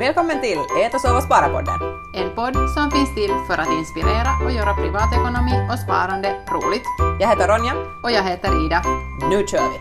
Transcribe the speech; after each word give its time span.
Välkommen 0.00 0.40
till 0.40 0.58
Ät 0.84 0.94
och 0.94 1.00
sova 1.00 1.20
spara-podden. 1.20 1.78
En 2.14 2.34
podd 2.34 2.70
som 2.70 2.90
finns 2.90 3.14
till 3.14 3.30
för 3.46 3.58
att 3.62 3.72
inspirera 3.78 4.30
och 4.44 4.50
göra 4.50 4.74
privatekonomi 4.74 5.68
och 5.72 5.78
sparande 5.78 6.28
roligt. 6.28 6.82
Jag 7.20 7.28
heter 7.28 7.48
Ronja. 7.48 7.72
Och 8.02 8.10
jag 8.10 8.22
heter 8.22 8.66
Ida. 8.66 8.82
Nu 9.30 9.46
kör 9.46 9.68
vi! 9.72 9.78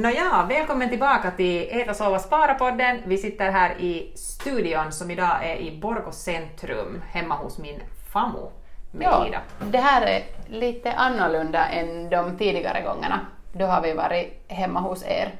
Nåja, 0.00 0.46
välkommen 0.48 0.88
tillbaka 0.88 1.30
till 1.30 1.68
Ät 1.70 1.90
och 1.90 1.96
sova 1.96 2.18
spara-podden. 2.18 2.98
Vi 3.04 3.18
sitter 3.18 3.50
här 3.50 3.70
i 3.80 4.12
studion 4.16 4.92
som 4.92 5.10
idag 5.10 5.36
är 5.42 5.56
i 5.56 5.78
Borgå 5.80 6.12
centrum, 6.12 7.02
hemma 7.10 7.34
hos 7.34 7.58
min 7.58 7.82
famo 8.12 8.52
med 8.92 9.04
Ja, 9.06 9.26
Ida. 9.26 9.38
det 9.60 9.78
här 9.78 10.02
är 10.06 10.22
lite 10.46 10.92
annorlunda 10.92 11.66
än 11.68 12.10
de 12.10 12.38
tidigare 12.38 12.82
gångerna. 12.82 13.20
Då 13.52 13.66
har 13.66 13.80
vi 13.82 13.92
varit 13.92 14.44
hemma 14.48 14.80
hos 14.80 15.04
er. 15.04 15.34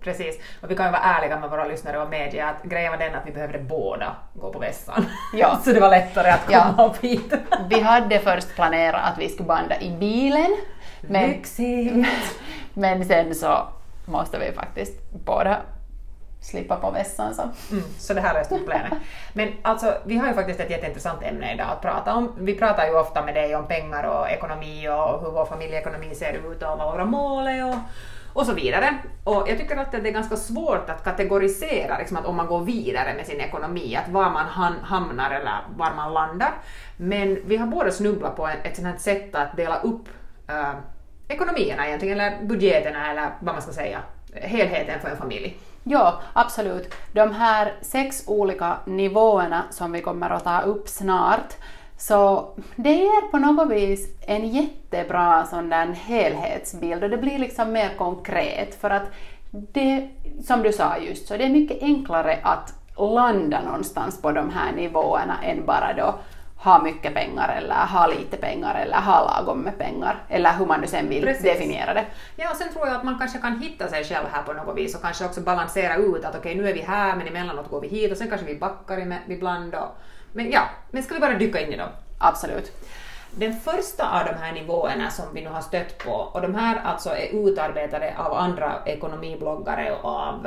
Precis, 0.00 0.38
och 0.62 0.70
vi 0.70 0.76
kan 0.76 0.86
ju 0.86 0.92
vara 0.92 1.02
ärliga 1.02 1.40
med 1.40 1.50
våra 1.50 1.64
lyssnare 1.64 1.98
och 2.02 2.08
medge 2.08 2.44
att 2.46 2.62
grejen 2.62 2.90
var 2.92 2.98
den 2.98 3.14
att 3.14 3.26
vi 3.26 3.32
behövde 3.32 3.58
båda 3.58 4.16
gå 4.34 4.52
på 4.52 4.58
vässan. 4.58 5.06
Ja. 5.34 5.58
Så 5.64 5.72
det 5.72 5.80
var 5.80 5.90
lättare 5.90 6.30
att 6.30 6.46
komma 6.46 6.74
Ja. 6.78 6.84
upp 6.84 7.04
hit. 7.04 7.34
Vi 7.70 7.80
hade 7.80 8.18
först 8.18 8.54
planerat 8.54 9.12
att 9.12 9.18
vi 9.18 9.28
skulle 9.28 9.46
banda 9.46 9.80
i 9.80 9.90
bilen, 9.90 10.56
men, 11.00 11.30
Lyxigt! 11.30 12.06
men 12.74 13.04
sen 13.04 13.34
så 13.34 13.68
måste 14.04 14.38
vi 14.38 14.52
faktiskt 14.52 15.12
båda 15.24 15.56
slippa 16.40 16.76
på 16.76 16.90
vässan. 16.90 17.34
Så. 17.34 17.42
Mm, 17.70 17.84
så 17.98 18.14
det 18.14 18.20
här 18.20 18.34
löste 18.34 18.58
problemet. 18.58 18.92
Men 19.32 19.52
alltså, 19.62 19.94
vi 20.04 20.16
har 20.16 20.28
ju 20.28 20.34
faktiskt 20.34 20.60
ett 20.60 20.70
jätteintressant 20.70 21.22
ämne 21.22 21.54
idag 21.54 21.66
att 21.72 21.82
prata 21.82 22.14
om. 22.14 22.34
Vi 22.38 22.54
pratar 22.54 22.86
ju 22.86 22.98
ofta 22.98 23.22
med 23.24 23.34
dig 23.34 23.56
om 23.56 23.66
pengar 23.66 24.04
och 24.04 24.30
ekonomi 24.30 24.88
och 24.88 25.20
hur 25.20 25.30
vår 25.30 25.44
familjeekonomi 25.46 26.14
ser 26.14 26.32
ut 26.32 26.62
och 26.62 26.78
vad 26.78 26.92
våra 26.92 27.04
mål 27.04 27.46
är 27.46 27.68
och, 27.68 27.74
och 28.38 28.46
så 28.46 28.52
vidare. 28.52 28.98
Och 29.24 29.48
jag 29.48 29.58
tycker 29.58 29.76
att 29.76 29.92
det 29.92 29.98
är 29.98 30.12
ganska 30.12 30.36
svårt 30.36 30.90
att 30.90 31.04
kategorisera 31.04 31.98
liksom 31.98 32.16
att 32.16 32.26
om 32.26 32.36
man 32.36 32.46
går 32.46 32.60
vidare 32.60 33.14
med 33.14 33.26
sin 33.26 33.40
ekonomi, 33.40 33.96
att 33.96 34.12
var 34.12 34.30
man 34.30 34.74
hamnar 34.82 35.30
eller 35.30 35.60
var 35.76 35.94
man 35.94 36.14
landar. 36.14 36.52
Men 36.96 37.38
vi 37.44 37.56
har 37.56 37.66
båda 37.66 37.90
snubblat 37.90 38.36
på 38.36 38.48
ett, 38.48 38.66
ett 38.66 38.76
sånt 38.76 38.88
här 38.88 38.96
sätt 38.96 39.34
att 39.34 39.56
dela 39.56 39.80
upp 39.80 40.08
eh, 40.48 40.74
ekonomierna 41.28 41.86
egentligen, 41.86 42.20
eller 42.20 42.44
budgeterna 42.44 43.10
eller 43.10 43.30
vad 43.40 43.54
man 43.54 43.62
ska 43.62 43.72
säga, 43.72 43.98
helheten 44.34 45.00
för 45.00 45.08
en 45.08 45.16
familj. 45.16 45.56
Ja, 45.84 46.20
absolut. 46.32 46.94
De 47.12 47.32
här 47.32 47.74
sex 47.80 48.24
olika 48.26 48.76
nivåerna 48.84 49.64
som 49.70 49.92
vi 49.92 50.00
kommer 50.00 50.30
att 50.30 50.44
ta 50.44 50.60
upp 50.60 50.88
snart, 50.88 51.56
så 51.98 52.48
det 52.76 52.92
ger 52.92 53.30
på 53.30 53.38
något 53.38 53.70
vis 53.70 54.08
en 54.26 54.48
jättebra 54.48 55.46
sån 55.46 55.68
där 55.68 55.86
helhetsbild 55.86 57.04
och 57.04 57.10
det 57.10 57.18
blir 57.18 57.38
liksom 57.38 57.72
mer 57.72 57.94
konkret 57.98 58.80
för 58.80 58.90
att 58.90 59.02
det, 59.50 60.08
som 60.44 60.62
du 60.62 60.72
sa 60.72 60.98
just, 60.98 61.28
så 61.28 61.36
det 61.36 61.44
är 61.44 61.48
mycket 61.48 61.82
enklare 61.82 62.38
att 62.42 62.74
landa 62.96 63.60
någonstans 63.64 64.22
på 64.22 64.32
de 64.32 64.50
här 64.50 64.72
nivåerna 64.72 65.42
än 65.42 65.66
bara 65.66 65.92
då 65.92 66.14
ha 66.56 66.82
mycket 66.82 67.14
pengar 67.14 67.56
eller 67.58 67.74
ha 67.74 68.06
lite 68.06 68.36
pengar 68.36 68.74
eller 68.74 68.96
ha 68.96 69.24
lagom 69.24 69.60
med 69.60 69.78
pengar 69.78 70.22
eller 70.28 70.52
hur 70.58 70.66
man 70.66 70.80
nu 70.80 70.86
sen 70.86 71.08
vill 71.08 71.22
Precis. 71.22 71.42
definiera 71.42 71.94
det. 71.94 72.04
Ja, 72.36 72.50
och 72.50 72.56
sen 72.56 72.72
tror 72.72 72.86
jag 72.86 72.96
att 72.96 73.04
man 73.04 73.18
kanske 73.18 73.38
kan 73.38 73.58
hitta 73.58 73.88
sig 73.88 74.04
själv 74.04 74.26
här 74.32 74.42
på 74.42 74.52
något 74.52 74.76
vis 74.76 74.94
och 74.94 75.02
kanske 75.02 75.24
också 75.24 75.40
balansera 75.40 75.96
ut 75.96 76.24
att 76.24 76.36
okej, 76.36 76.54
nu 76.54 76.68
är 76.68 76.74
vi 76.74 76.80
här, 76.80 77.16
men 77.16 77.26
emellanåt 77.26 77.70
går 77.70 77.80
vi 77.80 77.88
hit 77.88 78.12
och 78.12 78.18
sen 78.18 78.28
kanske 78.28 78.46
vi 78.46 78.58
backar 78.58 79.18
ibland. 79.28 79.74
Och, 79.74 79.96
men 80.38 80.50
ja, 80.50 80.62
men 80.90 81.02
ska 81.02 81.14
vi 81.14 81.20
bara 81.20 81.34
dyka 81.34 81.60
in 81.60 81.72
i 81.72 81.76
dem? 81.76 81.88
Absolut. 82.18 82.72
Den 83.30 83.60
första 83.60 84.20
av 84.20 84.26
de 84.26 84.34
här 84.34 84.52
nivåerna 84.52 85.10
som 85.10 85.24
vi 85.34 85.42
nu 85.42 85.48
har 85.48 85.60
stött 85.60 85.98
på, 85.98 86.12
och 86.12 86.40
de 86.40 86.54
här 86.54 86.80
alltså 86.84 87.10
är 87.10 87.48
utarbetade 87.48 88.14
av 88.18 88.32
andra 88.32 88.72
ekonomibloggare 88.86 89.92
och 90.02 90.10
av 90.10 90.46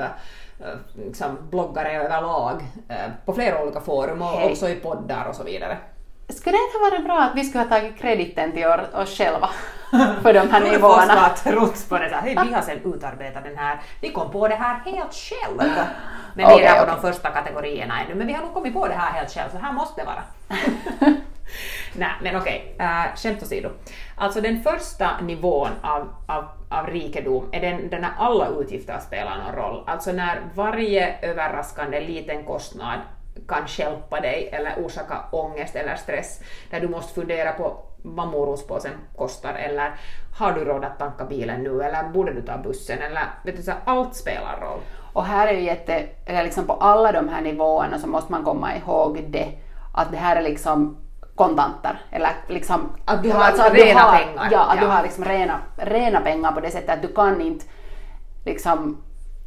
eh, 0.60 0.66
liksom, 1.06 1.38
bloggare 1.50 1.92
överlag 1.92 2.62
eh, 2.90 3.12
på 3.26 3.34
flera 3.34 3.64
olika 3.64 3.82
forum 3.82 4.22
och 4.22 4.28
Hej. 4.28 4.52
också 4.52 4.70
i 4.70 4.76
poddar 4.76 5.26
och 5.26 5.36
så 5.36 5.44
vidare. 5.44 5.78
Skulle 6.32 6.58
det 6.58 6.64
inte 6.64 6.78
ha 6.78 6.90
varit 6.90 7.04
bra 7.04 7.20
att 7.20 7.36
vi 7.36 7.44
skulle 7.44 7.64
ha 7.64 7.70
tagit 7.70 7.98
krediten 7.98 8.52
till 8.52 8.66
oss 8.94 9.18
själva 9.18 9.50
för 10.22 10.34
de 10.34 10.50
här 10.50 10.62
nivåerna? 10.72 11.14
ha 11.14 11.36
trott 11.36 11.90
på 11.90 11.98
det 11.98 12.16
hej 12.24 12.38
vi 12.46 12.54
har 12.54 12.62
sen 12.62 12.94
utarbetat 12.94 13.44
den 13.44 13.58
här, 13.58 13.80
vi 14.02 14.10
kom 14.10 14.32
på 14.32 14.48
det 14.48 14.56
här 14.56 14.80
helt 14.86 15.14
själv. 15.14 15.58
Men 16.34 16.48
vi 16.48 16.64
är 16.64 16.74
där 16.74 16.86
på 16.86 16.92
de 16.92 17.02
första 17.02 17.30
kategorierna 17.30 18.02
ännu, 18.02 18.16
men 18.16 18.28
vi 18.28 18.34
har 18.34 18.42
nog 18.42 18.54
kommit 18.54 18.74
på 18.74 18.88
det 18.88 18.94
här 18.94 19.12
helt 19.12 19.34
själv, 19.34 19.50
så 19.52 19.58
här 19.58 19.72
måste 19.72 20.02
det 20.02 20.06
vara. 20.06 20.24
Nej, 21.94 22.10
men 22.22 22.36
okej, 22.36 22.76
uh, 22.80 23.16
skämt 23.16 23.44
åsido. 23.44 23.70
Alltså 24.16 24.42
den 24.42 24.64
första 24.64 25.22
nivån 25.22 25.70
av, 25.82 26.10
av, 26.28 26.46
av 26.70 26.88
rikedom 26.88 27.50
är 27.52 27.62
den, 27.62 27.90
den 27.90 28.02
när 28.02 28.12
alla 28.18 28.48
utgifter 28.48 29.00
spelar 29.00 29.38
någon 29.38 29.56
roll. 29.56 29.84
Alltså 29.88 30.12
när 30.12 30.42
varje 30.56 31.20
överraskande 31.22 32.00
liten 32.00 32.44
kostnad 32.44 33.00
kan 33.48 33.68
stjälpa 33.68 34.20
dig 34.20 34.50
eller 34.54 34.74
orsaka 34.86 35.18
ångest 35.32 35.76
eller 35.76 35.96
stress, 35.96 36.42
där 36.72 36.80
du 36.80 36.88
måste 36.88 37.14
fundera 37.14 37.52
på 37.52 37.78
vad 38.04 38.28
morotspåsen 38.28 38.92
kostar 39.16 39.54
eller 39.54 39.92
har 40.38 40.52
du 40.52 40.66
råd 40.66 40.84
att 40.84 41.00
tanka 41.00 41.26
bilen 41.26 41.64
nu 41.64 41.82
eller 41.82 42.04
borde 42.04 42.34
du 42.34 42.42
ta 42.42 42.58
bussen 42.58 43.00
eller 43.00 43.24
vet 43.46 43.58
du, 43.58 43.64
så 43.64 43.72
allt 43.86 44.16
spelar 44.16 44.60
roll. 44.62 44.80
Och 45.14 45.26
här 45.26 45.48
är 45.48 45.54
ju 45.54 45.62
jätte, 45.62 46.04
eller 46.26 46.44
liksom 46.44 46.68
på 46.68 46.74
alla 46.74 47.12
de 47.12 47.30
här 47.30 47.42
nivåerna 47.42 48.00
så 48.00 48.08
måste 48.08 48.32
man 48.32 48.44
komma 48.44 48.76
ihåg 48.76 49.24
det, 49.30 49.52
att 49.94 50.12
det 50.12 50.18
här 50.18 50.36
är 50.36 50.42
liksom 50.42 50.98
kontanter, 51.36 52.02
eller 52.12 52.30
liksom 52.48 52.90
Att 53.06 53.24
du 53.24 53.32
har 53.32 53.42
alltså 53.44 53.74
rena 53.74 54.00
har, 54.00 54.18
pengar, 54.18 54.48
Ja, 54.52 54.60
att 54.60 54.76
ja. 54.76 54.82
du 54.82 54.88
har 54.88 55.04
liksom 55.04 55.26
rena, 55.26 55.60
rena 55.78 56.22
pengar 56.22 56.52
på 56.52 56.60
det 56.60 56.72
sättet 56.72 56.90
att 56.90 57.02
du 57.02 57.08
kan 57.08 57.42
inte 57.42 57.66
liksom 58.46 59.04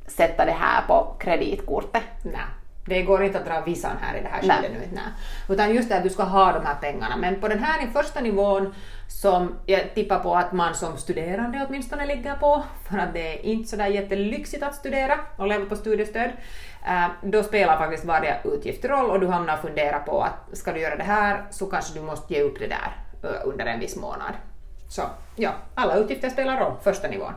sätta 0.07 0.45
det 0.45 0.57
här 0.59 0.83
på 0.89 1.17
kreditkortet. 1.19 2.03
Nej, 2.23 2.41
det 2.87 3.03
går 3.03 3.25
inte 3.25 3.39
att 3.39 3.47
dra 3.47 3.61
visan 3.61 3.97
här 4.01 4.19
i 4.19 4.23
det 4.23 4.29
här 4.29 4.41
skedet 4.41 4.73
nu. 4.73 4.89
Nej. 4.93 5.03
Utan 5.49 5.75
just 5.75 5.89
det 5.89 5.97
att 5.97 6.03
du 6.03 6.11
ska 6.11 6.23
ha 6.23 6.53
de 6.53 6.67
här 6.67 6.75
pengarna. 6.75 7.17
Men 7.17 7.41
på 7.41 7.49
den 7.49 7.59
här 7.59 7.87
första 7.93 8.21
nivån 8.21 8.75
som 9.09 9.55
jag 9.67 9.95
tippar 9.95 10.19
på 10.19 10.37
att 10.37 10.53
man 10.53 10.75
som 10.75 10.97
studerande 10.97 11.67
åtminstone 11.69 12.07
ligger 12.07 12.35
på, 12.35 12.65
för 12.89 12.99
att 12.99 13.15
det 13.15 13.39
är 13.39 13.45
inte 13.45 13.69
sådär 13.71 13.87
jättelyxigt 13.87 14.63
att 14.63 14.75
studera 14.75 15.21
och 15.37 15.47
leva 15.47 15.65
på 15.65 15.77
studiestöd, 15.77 16.31
eh, 16.87 17.07
då 17.23 17.43
spelar 17.43 17.77
faktiskt 17.77 18.05
varje 18.05 18.37
utgift 18.45 18.85
roll 18.85 19.11
och 19.11 19.21
du 19.21 19.27
hamnar 19.27 19.55
och 19.55 19.61
funderar 19.61 20.01
på 20.01 20.21
att 20.21 20.59
ska 20.59 20.73
du 20.73 20.81
göra 20.81 20.97
det 20.97 21.05
här 21.05 21.45
så 21.51 21.67
kanske 21.67 21.99
du 21.99 22.05
måste 22.05 22.35
ge 22.35 22.43
upp 22.43 22.59
det 22.59 22.67
där 22.67 22.97
eh, 23.23 23.49
under 23.49 23.67
en 23.67 23.81
viss 23.81 23.97
månad. 23.97 24.35
Så 24.95 25.03
ja, 25.37 25.51
alla 25.75 25.97
utgifter 25.97 26.31
spelar 26.31 26.61
roll, 26.61 26.73
första 26.83 27.09
nivån. 27.09 27.33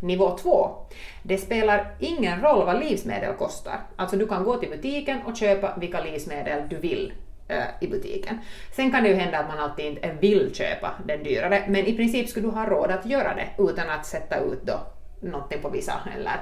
Nivå 0.00 0.38
två, 0.38 0.76
det 1.22 1.38
spelar 1.38 1.94
ingen 1.98 2.40
roll 2.40 2.66
vad 2.66 2.80
livsmedel 2.80 3.34
kostar. 3.34 3.80
Alltså 3.96 4.16
du 4.16 4.26
kan 4.26 4.44
gå 4.44 4.56
till 4.56 4.70
butiken 4.70 5.22
och 5.22 5.36
köpa 5.36 5.76
vilka 5.76 6.00
livsmedel 6.04 6.68
du 6.68 6.76
vill 6.76 7.12
eh, 7.48 7.64
i 7.80 7.88
butiken. 7.88 8.38
Sen 8.76 8.92
kan 8.92 9.02
det 9.02 9.08
ju 9.08 9.14
hända 9.14 9.38
att 9.38 9.48
man 9.48 9.58
alltid 9.58 9.86
inte 9.86 10.12
vill 10.20 10.54
köpa 10.54 10.90
den 11.04 11.22
dyrare, 11.22 11.64
men 11.68 11.86
i 11.86 11.96
princip 11.96 12.28
skulle 12.28 12.46
du 12.46 12.52
ha 12.52 12.66
råd 12.66 12.90
att 12.90 13.06
göra 13.06 13.34
det 13.34 13.62
utan 13.62 13.90
att 13.90 14.06
sätta 14.06 14.38
ut 14.40 14.62
då 14.62 14.80
någonting 15.20 15.62
på 15.62 15.68
vissa 15.68 15.92
eller 16.16 16.40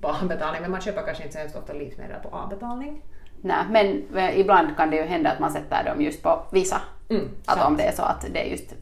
på 0.00 0.08
avbetalning, 0.08 0.62
men 0.62 0.70
man 0.70 0.80
köper 0.80 1.02
kanske 1.02 1.22
inte 1.22 1.32
så 1.32 1.38
hemskt 1.38 1.56
ofta 1.56 1.72
livsmedel 1.72 2.20
på 2.22 2.28
avbetalning. 2.36 3.02
Nej, 3.42 3.64
men 3.70 4.16
eh, 4.16 4.40
ibland 4.40 4.76
kan 4.76 4.90
det 4.90 4.96
ju 4.96 5.02
hända 5.02 5.30
att 5.30 5.40
man 5.40 5.52
sätter 5.52 5.84
dem 5.84 6.02
just 6.02 6.22
på 6.22 6.42
vissa. 6.52 6.80
Mm, 7.08 7.28
att 7.46 7.58
sant. 7.58 7.68
om 7.68 7.76
det 7.76 7.82
är 7.82 7.92
så 7.92 8.02
att 8.02 8.26
det 8.32 8.46
är 8.46 8.50
just 8.50 8.74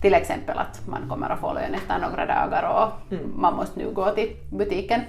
till 0.00 0.14
exempel 0.14 0.58
att 0.58 0.86
man 0.88 1.08
kommer 1.08 1.30
att 1.30 1.40
få 1.40 1.52
lön 1.52 1.74
efter 1.74 1.98
några 1.98 2.26
dagar 2.26 2.62
och 2.62 3.12
Mm. 3.12 3.32
man 3.36 3.54
måste 3.56 3.78
nu 3.78 3.90
gå 3.90 4.10
till 4.10 4.36
butiken 4.52 5.00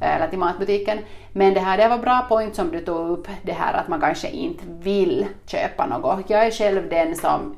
eh, 0.00 0.16
eller 0.16 0.28
till 0.28 0.38
matbutiken. 0.38 0.98
Men 1.32 1.54
det 1.54 1.60
här 1.60 1.76
det 1.78 1.88
var 1.88 1.98
bra 1.98 2.26
point 2.28 2.54
som 2.54 2.70
du 2.70 2.80
tog 2.80 3.08
upp, 3.10 3.28
det 3.42 3.52
här 3.52 3.74
att 3.74 3.88
man 3.88 4.00
kanske 4.00 4.28
inte 4.28 4.64
vill 4.66 5.26
köpa 5.46 5.86
något. 5.86 6.30
Jag 6.30 6.46
är 6.46 6.50
själv 6.50 6.88
den 6.88 7.16
som 7.16 7.56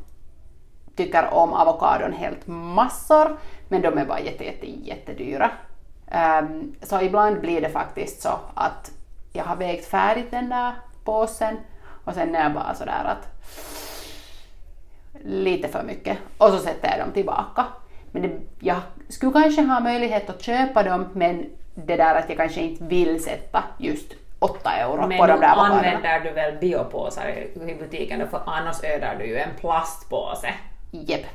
tycker 0.96 1.34
om 1.34 1.52
avokadon 1.52 2.12
helt 2.12 2.46
massor, 2.46 3.36
men 3.68 3.82
de 3.82 3.98
är 3.98 4.04
bara 4.04 4.20
jätte, 4.20 4.44
jätte, 4.44 4.66
jättedyra. 4.70 5.50
Ehm, 6.10 6.74
så 6.82 7.00
ibland 7.00 7.40
blir 7.40 7.60
det 7.60 7.68
faktiskt 7.70 8.22
så 8.22 8.38
att 8.54 8.90
jag 9.32 9.44
har 9.44 9.56
vägt 9.56 9.86
färdigt 9.86 10.30
den 10.30 10.48
där 10.48 10.72
påsen 11.04 11.56
och 12.04 12.14
sen 12.14 12.34
är 12.34 12.42
jag 12.42 12.52
bara 12.54 12.74
sådär 12.74 13.04
att 13.04 13.28
lite 15.28 15.68
för 15.68 15.82
mycket 15.82 16.18
och 16.38 16.50
så 16.50 16.58
sätter 16.58 16.90
jag 16.90 17.06
dem 17.06 17.12
tillbaka. 17.12 17.64
Men 18.12 18.22
det, 18.22 18.30
jag 18.60 18.76
skulle 19.08 19.32
kanske 19.32 19.62
ha 19.62 19.80
möjlighet 19.80 20.30
att 20.30 20.42
köpa 20.42 20.82
dem 20.82 21.08
men 21.12 21.46
det 21.74 21.96
där 21.96 22.14
att 22.14 22.28
jag 22.28 22.38
kanske 22.38 22.60
inte 22.60 22.84
vill 22.84 23.24
sätta 23.24 23.64
just 23.78 24.12
8 24.38 24.70
euro 24.70 25.06
Men 25.06 25.18
på 25.18 25.26
de 25.26 25.40
där 25.40 25.52
avokadorna. 25.52 25.74
använder 25.74 26.20
du 26.20 26.30
väl 26.30 26.56
biopåsar 26.58 27.28
i 27.68 27.74
butiken 27.74 28.28
för 28.30 28.40
annars 28.46 28.84
ödar 28.84 29.16
du 29.18 29.26
ju 29.26 29.38
en 29.38 29.50
plastpåse. 29.60 30.54
Jep. 30.90 31.26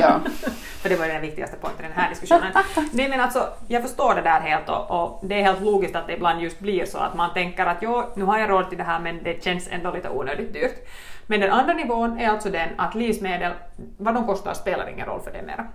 Ja. 0.00 0.20
För 0.82 0.88
det 0.88 0.96
var 0.96 1.06
ju 1.06 1.12
den 1.12 1.22
viktigaste 1.22 1.56
punkten 1.56 1.84
i 1.84 1.88
den 1.88 1.98
här 1.98 2.10
diskussionen. 2.10 2.52
Nej 2.92 3.08
men 3.08 3.20
alltså, 3.20 3.48
jag 3.68 3.82
förstår 3.82 4.14
det 4.14 4.20
där 4.20 4.40
helt 4.40 4.68
och, 4.68 4.90
och 4.90 5.20
det 5.22 5.34
är 5.34 5.42
helt 5.42 5.60
logiskt 5.60 5.96
att 5.96 6.06
det 6.06 6.12
ibland 6.12 6.42
just 6.42 6.60
blir 6.60 6.84
så 6.84 6.98
att 6.98 7.14
man 7.14 7.34
tänker 7.34 7.66
att 7.66 7.78
jo, 7.80 8.02
nu 8.14 8.24
har 8.24 8.38
jag 8.38 8.50
råd 8.50 8.68
till 8.68 8.78
det 8.78 8.84
här 8.84 9.00
men 9.00 9.22
det 9.22 9.44
känns 9.44 9.68
ändå 9.70 9.92
lite 9.92 10.10
onödigt 10.10 10.52
dyrt. 10.52 10.88
Men 11.30 11.40
den 11.40 11.50
andra 11.50 11.74
nivån 11.74 12.18
är 12.18 12.28
alltså 12.28 12.50
den 12.50 12.68
att 12.76 12.94
livsmedel, 12.94 13.52
vad 13.96 14.14
de 14.14 14.26
kostar 14.26 14.54
spelar 14.54 14.88
ingen 14.88 15.06
roll 15.06 15.20
för 15.20 15.30
det 15.32 15.42
mera. 15.42 15.66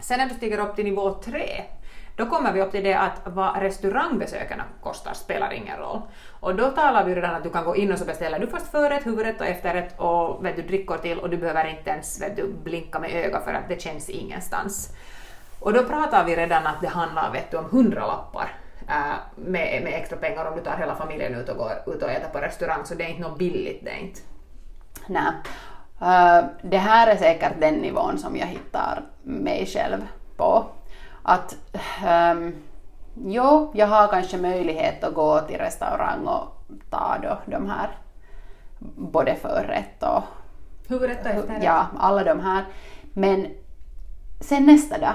Sen 0.00 0.18
när 0.18 0.28
du 0.28 0.34
stiger 0.34 0.58
upp 0.58 0.76
till 0.76 0.84
nivå 0.84 1.14
tre, 1.14 1.64
Då 2.16 2.26
kommer 2.26 2.52
vi 2.52 2.62
upp 2.62 2.70
till 2.70 2.84
det 2.84 2.94
att 2.94 3.20
vad 3.24 3.62
restaurangbesökarna 3.62 4.64
kostar 4.82 5.12
spelar 5.14 5.52
ingen 5.52 5.76
roll. 5.78 6.00
Och 6.40 6.54
då 6.54 6.70
talar 6.70 7.04
vi 7.04 7.14
redan 7.14 7.34
att 7.34 7.42
du 7.42 7.50
kan 7.50 7.64
gå 7.64 7.76
in 7.76 7.92
och 7.92 7.98
så 7.98 8.04
beställer 8.04 8.38
du 8.38 8.46
först 8.46 8.66
förrätt, 8.66 9.06
huvudrätt 9.06 9.40
och 9.40 9.46
efterrätt 9.46 9.94
och 9.98 10.44
vet 10.44 10.56
du, 10.56 10.62
drickor 10.62 10.96
till 10.96 11.18
och 11.18 11.30
du 11.30 11.36
behöver 11.36 11.64
inte 11.64 11.90
ens 11.90 12.22
vet 12.22 12.36
du, 12.36 12.52
blinka 12.64 12.98
med 12.98 13.10
ögat 13.10 13.44
för 13.44 13.54
att 13.54 13.68
det 13.68 13.82
känns 13.82 14.10
ingenstans. 14.10 14.94
Och 15.60 15.72
då 15.72 15.84
pratar 15.84 16.24
vi 16.24 16.36
redan 16.36 16.66
att 16.66 16.80
det 16.80 16.88
handlar 16.88 17.32
vet 17.32 17.50
du, 17.50 17.56
om 17.56 17.64
hundralappar 17.70 18.54
äh, 18.88 19.14
med, 19.36 19.82
med 19.84 19.94
extra 19.94 20.16
pengar 20.16 20.44
om 20.44 20.56
du 20.56 20.62
tar 20.62 20.76
hela 20.76 20.94
familjen 20.94 21.34
ut 21.34 21.48
och 21.48 21.56
går 21.56 21.72
ut 21.86 22.02
och 22.02 22.10
äter 22.10 22.28
på 22.32 22.38
restaurang, 22.38 22.84
så 22.84 22.94
det 22.94 23.04
är 23.04 23.08
inte 23.08 23.22
något 23.22 23.38
billigt 23.38 23.84
det 23.84 23.90
är 23.90 23.98
inte. 23.98 24.20
Nej. 25.06 25.32
Uh, 26.02 26.48
det 26.62 26.78
här 26.78 27.06
är 27.06 27.16
säkert 27.16 27.60
den 27.60 27.74
nivån 27.74 28.18
som 28.18 28.36
jag 28.36 28.46
hittar 28.46 29.02
mig 29.22 29.66
själv 29.66 30.06
på. 30.36 30.66
Att 31.22 31.56
um, 32.32 32.54
jo, 33.14 33.72
jag 33.74 33.86
har 33.86 34.08
kanske 34.08 34.36
möjlighet 34.36 35.04
att 35.04 35.14
gå 35.14 35.40
till 35.40 35.58
restaurang 35.58 36.26
och 36.26 36.46
ta 36.90 37.18
då 37.22 37.38
de 37.46 37.70
här 37.70 37.88
både 38.96 39.34
förrätt 39.34 40.02
och 40.02 40.22
Huvudrätt 40.88 41.20
och 41.20 41.30
efterrätt. 41.30 41.64
ja, 41.64 41.86
alla 41.98 42.24
de 42.24 42.40
här. 42.40 42.64
Men 43.12 43.46
sen 44.40 44.66
nästa 44.66 44.98
dag 44.98 45.14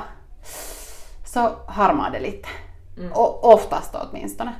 så 1.26 1.50
harmar 1.68 2.12
det 2.12 2.20
lite. 2.20 2.50
Och 3.14 3.54
oftast 3.54 3.96
åtminstone. 3.96 4.54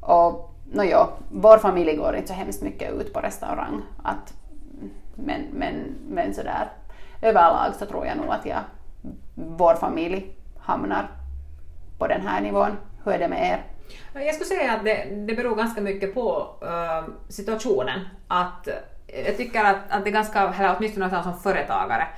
Och 0.00 0.51
no, 0.72 0.84
jo, 0.84 1.06
vår 1.30 1.58
familj 1.58 1.96
går 1.96 2.16
inte 2.16 2.28
så 2.28 2.34
hemskt 2.34 2.62
mycket 2.62 2.92
ut 2.92 3.12
på 3.12 3.20
restaurang. 3.20 3.82
Att, 4.02 4.34
men, 5.14 5.42
men, 5.52 5.94
men 6.08 6.34
sådär 6.34 6.68
överlag 7.22 7.74
så 7.78 7.86
tror 7.86 8.06
jag 8.06 8.16
nog 8.16 8.30
att 8.30 8.46
jag, 8.46 8.60
vår 9.34 9.74
familj 9.74 10.36
hamnar 10.58 11.10
på 11.98 12.06
den 12.06 12.20
här 12.20 12.40
nivån. 12.40 12.76
Hur 13.04 13.12
är 13.12 13.18
det 13.18 13.28
med 13.28 13.50
er? 13.50 13.62
Jag 14.24 14.34
skulle 14.34 14.48
säga 14.48 14.72
att 14.72 14.84
det, 14.84 15.04
det 15.26 15.34
beror 15.34 15.56
ganska 15.56 15.80
mycket 15.80 16.14
på 16.14 16.54
uh, 16.62 17.14
situationen. 17.28 18.00
Att, 18.28 18.68
jag 19.26 19.36
tycker 19.36 19.64
att, 19.64 19.76
att 19.88 20.04
det 20.04 20.10
är 20.10 20.12
ganska, 20.12 20.54
eller 20.54 20.76
åtminstone 20.78 21.22
som 21.22 21.38
företagare, 21.38 22.08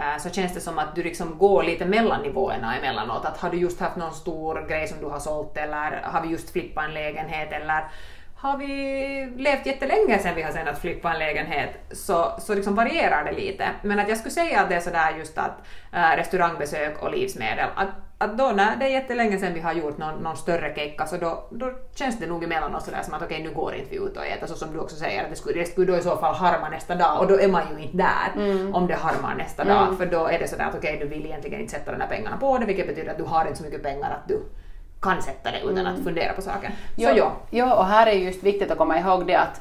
Eh, 0.00 0.18
så 0.18 0.30
känns 0.30 0.54
det 0.54 0.60
som 0.60 0.78
att 0.78 0.94
du 0.94 1.02
liksom 1.02 1.38
går 1.38 1.62
lite 1.62 1.84
mellan 1.84 2.22
nivåerna 2.22 2.76
emellanåt. 2.76 3.24
Att 3.24 3.38
har 3.38 3.50
du 3.50 3.56
just 3.56 3.80
haft 3.80 3.96
någon 3.96 4.14
stor 4.14 4.66
grej 4.68 4.88
som 4.88 5.00
du 5.00 5.06
har 5.06 5.18
sålt 5.18 5.56
eller 5.56 6.00
har 6.02 6.22
vi 6.22 6.28
just 6.28 6.50
flippat 6.50 6.84
en 6.84 6.94
lägenhet 6.94 7.52
eller 7.52 7.84
har 8.36 8.56
vi 8.58 9.32
levt 9.36 9.66
jättelänge 9.66 10.18
sedan 10.18 10.34
vi 10.34 10.42
har 10.42 10.52
senast 10.52 10.72
att 10.72 10.80
flippa 10.80 11.12
en 11.12 11.18
lägenhet 11.18 11.70
så, 11.90 12.32
så 12.38 12.54
liksom 12.54 12.74
varierar 12.74 13.24
det 13.24 13.32
lite. 13.32 13.68
Men 13.82 13.98
att 13.98 14.08
jag 14.08 14.18
skulle 14.18 14.34
säga 14.34 14.60
att 14.60 14.68
det 14.68 14.74
är 14.74 14.80
sådär 14.80 15.14
just 15.18 15.38
att 15.38 15.66
äh, 15.92 16.16
restaurangbesök 16.16 17.02
och 17.02 17.10
livsmedel, 17.10 17.68
att, 17.74 17.88
att 18.20 18.38
då 18.38 18.44
när 18.44 18.76
det 18.76 18.84
är 18.84 18.88
jättelänge 18.88 19.38
sedan 19.38 19.54
vi 19.54 19.60
har 19.60 19.72
gjort 19.72 19.98
någon, 19.98 20.14
någon 20.14 20.36
större 20.36 20.74
kecka 20.74 21.06
så 21.06 21.16
då, 21.16 21.44
då 21.50 21.70
känns 21.94 22.18
det 22.18 22.26
nog 22.26 22.44
emellanåt 22.44 22.84
sådär 22.84 23.02
som 23.02 23.14
att 23.14 23.22
okej 23.22 23.36
okay, 23.36 23.48
nu 23.48 23.54
går 23.54 23.74
inte 23.74 23.90
vi 23.90 23.96
ut 23.96 24.16
och 24.16 24.26
äter 24.26 24.46
så 24.46 24.54
som 24.54 24.72
du 24.72 24.78
också 24.78 24.96
säger 24.96 25.24
att 25.24 25.30
det 25.30 25.36
skulle, 25.36 25.58
det 25.58 25.64
skulle 25.64 25.92
då 25.92 25.98
i 25.98 26.02
så 26.02 26.16
fall 26.16 26.34
harma 26.34 26.68
nästa 26.68 26.94
dag 26.94 27.20
och 27.20 27.28
då 27.28 27.40
är 27.40 27.48
man 27.48 27.62
ju 27.72 27.84
inte 27.84 27.96
där 27.96 28.42
mm. 28.42 28.74
om 28.74 28.86
det 28.86 28.94
harmar 28.94 29.34
nästa 29.34 29.62
mm. 29.62 29.74
dag 29.74 29.98
för 29.98 30.06
då 30.06 30.26
är 30.26 30.38
det 30.38 30.48
sådär 30.48 30.64
att 30.64 30.74
okej 30.74 30.94
okay, 30.94 31.08
du 31.08 31.14
vill 31.14 31.26
egentligen 31.26 31.60
inte 31.60 31.72
sätta 31.72 31.92
de 31.92 32.00
här 32.00 32.08
pengarna 32.08 32.36
på 32.36 32.58
det 32.58 32.66
vilket 32.66 32.86
betyder 32.86 33.10
att 33.10 33.18
du 33.18 33.24
har 33.24 33.44
inte 33.44 33.58
så 33.58 33.64
mycket 33.64 33.82
pengar 33.82 34.10
att 34.10 34.28
du 34.28 34.42
kan 35.02 35.22
sätta 35.22 35.50
det 35.50 35.60
utan 35.60 35.86
att 35.86 36.04
fundera 36.04 36.32
på 36.32 36.42
saken. 36.42 36.72
Jo, 36.96 37.08
så 37.08 37.16
ja. 37.16 37.32
ja, 37.50 37.74
och 37.74 37.86
här 37.86 38.06
är 38.06 38.12
just 38.12 38.42
viktigt 38.42 38.70
att 38.70 38.78
komma 38.78 38.98
ihåg 38.98 39.26
det 39.26 39.34
att, 39.34 39.60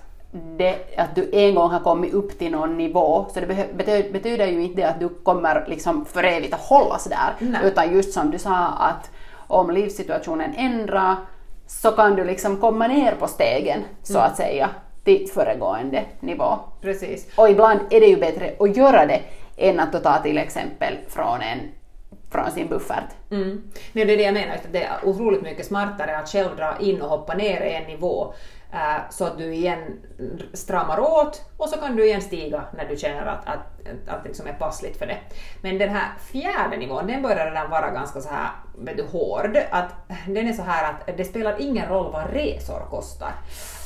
det, 0.57 0.75
att 0.97 1.15
du 1.15 1.29
en 1.33 1.55
gång 1.55 1.69
har 1.69 1.79
kommit 1.79 2.13
upp 2.13 2.39
till 2.39 2.51
någon 2.51 2.77
nivå, 2.77 3.25
så 3.33 3.39
det 3.39 3.47
betyder, 3.47 4.11
betyder 4.11 4.47
ju 4.47 4.63
inte 4.63 4.89
att 4.89 4.99
du 4.99 5.09
kommer 5.09 5.65
liksom 5.67 6.05
för 6.05 6.23
evigt 6.23 6.53
att 6.53 6.61
hållas 6.61 7.03
där, 7.03 7.33
Nej. 7.39 7.61
utan 7.63 7.93
just 7.93 8.13
som 8.13 8.31
du 8.31 8.39
sa 8.39 8.67
att 8.67 9.11
om 9.47 9.71
livssituationen 9.71 10.53
ändrar 10.57 11.15
så 11.67 11.91
kan 11.91 12.15
du 12.15 12.23
liksom 12.23 12.57
komma 12.57 12.87
ner 12.87 13.11
på 13.11 13.27
stegen, 13.27 13.83
så 14.03 14.19
att 14.19 14.37
säga, 14.37 14.69
till 15.03 15.29
föregående 15.33 16.03
nivå. 16.19 16.59
Precis. 16.81 17.27
Och 17.35 17.49
ibland 17.49 17.79
är 17.89 17.99
det 17.99 18.07
ju 18.07 18.17
bättre 18.17 18.53
att 18.59 18.77
göra 18.77 19.05
det 19.05 19.21
än 19.57 19.79
att 19.79 20.03
ta 20.03 20.17
till 20.17 20.37
exempel 20.37 20.97
från 21.07 21.41
en 21.41 21.59
från 22.31 22.51
sin 22.51 22.67
buffert. 22.67 23.09
Mm. 23.31 23.63
Nej, 23.93 24.05
det 24.05 24.13
är 24.13 24.17
det 24.17 24.23
jag 24.23 24.33
menar, 24.33 24.55
att 24.55 24.67
det 24.71 24.83
är 24.83 24.97
otroligt 25.03 25.41
mycket 25.41 25.65
smartare 25.65 26.17
att 26.17 26.29
själv 26.29 26.55
dra 26.55 26.77
in 26.79 27.01
och 27.01 27.09
hoppa 27.09 27.33
ner 27.33 27.61
en 27.61 27.83
nivå 27.83 28.33
Äh, 28.71 29.09
så 29.09 29.25
att 29.25 29.37
du 29.37 29.53
igen 29.53 29.99
stramar 30.53 30.99
åt 30.99 31.41
och 31.57 31.69
så 31.69 31.77
kan 31.77 31.95
du 31.95 32.05
igen 32.05 32.21
stiga 32.21 32.63
när 32.73 32.85
du 32.85 32.97
känner 32.97 33.25
att, 33.25 33.47
att, 33.47 33.59
att 34.07 34.23
det 34.23 34.27
liksom 34.27 34.47
är 34.47 34.53
passligt 34.53 34.97
för 34.97 35.05
det. 35.05 35.17
Men 35.61 35.77
den 35.77 35.89
här 35.89 36.11
fjärde 36.19 36.77
nivån, 36.77 37.07
den 37.07 37.21
börjar 37.21 37.45
redan 37.45 37.69
vara 37.69 37.91
ganska 37.91 38.21
så 38.21 38.29
här, 38.29 38.49
vet 38.77 38.97
du, 38.97 39.03
hård. 39.03 39.57
Att 39.71 39.95
den 40.27 40.47
är 40.47 40.53
så 40.53 40.61
här 40.61 40.93
att 40.93 41.17
det 41.17 41.25
spelar 41.25 41.61
ingen 41.61 41.89
roll 41.89 42.11
vad 42.11 42.33
resor 42.33 42.79
kostar. 42.89 43.31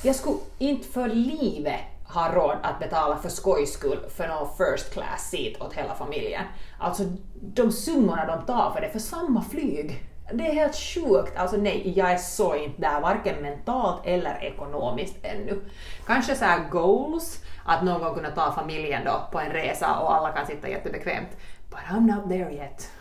Jag 0.03 0.15
skulle 0.15 0.37
inte 0.57 0.87
för 0.87 1.07
livet 1.07 1.79
ha 2.13 2.35
råd 2.35 2.57
att 2.63 2.79
betala 2.79 3.17
för 3.17 3.29
skojs 3.29 3.73
skull 3.73 3.99
för 4.15 4.27
någon 4.27 4.49
first 4.57 4.93
class 4.93 5.29
seat 5.29 5.61
åt 5.61 5.73
hela 5.73 5.95
familjen. 5.95 6.43
Alltså 6.79 7.03
de 7.41 7.71
summorna 7.71 8.25
de 8.25 8.45
tar 8.45 8.71
för 8.71 8.81
det, 8.81 8.89
för 8.89 8.99
samma 8.99 9.41
flyg. 9.41 10.10
Det 10.33 10.47
är 10.47 10.53
helt 10.53 10.75
sjukt. 10.75 11.37
Alltså 11.37 11.57
nej, 11.57 11.93
jag 11.95 12.11
är 12.11 12.17
så 12.17 12.55
inte 12.55 12.81
där, 12.81 13.01
varken 13.01 13.41
mentalt 13.41 14.01
eller 14.05 14.43
ekonomiskt 14.43 15.17
ännu. 15.23 15.61
Kanske 16.07 16.35
så 16.35 16.45
här 16.45 16.69
goals, 16.69 17.43
att 17.65 17.83
någon 17.83 18.15
kunna 18.15 18.29
ta 18.31 18.51
familjen 18.51 19.05
då 19.05 19.27
på 19.31 19.39
en 19.39 19.51
resa 19.51 19.99
och 19.99 20.15
alla 20.15 20.31
kan 20.31 20.45
sitta 20.45 20.69
jättebekvämt. 20.69 21.29
But 21.69 21.79
I'm 21.79 22.15
not 22.15 22.29
there 22.29 22.53
yet. 22.53 22.91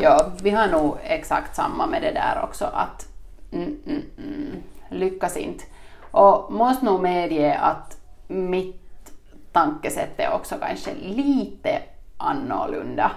ja, 0.00 0.26
vi 0.42 0.50
har 0.50 0.68
nog 0.68 0.96
exakt 1.02 1.56
samma 1.56 1.86
med 1.86 2.02
det 2.02 2.12
där 2.12 2.40
också, 2.44 2.64
att 2.64 3.06
mm, 3.52 3.78
mm, 3.86 4.02
mm, 4.18 4.62
lyckas 4.90 5.36
inte. 5.36 5.64
Och 6.10 6.52
måste 6.52 6.84
nog 6.84 7.00
medge 7.00 7.58
att 7.58 7.96
mitt 8.28 9.12
tankesätt 9.52 10.20
är 10.20 10.32
också 10.32 10.54
kanske 10.60 10.94
lite 10.94 11.82
annorlunda. 12.16 13.10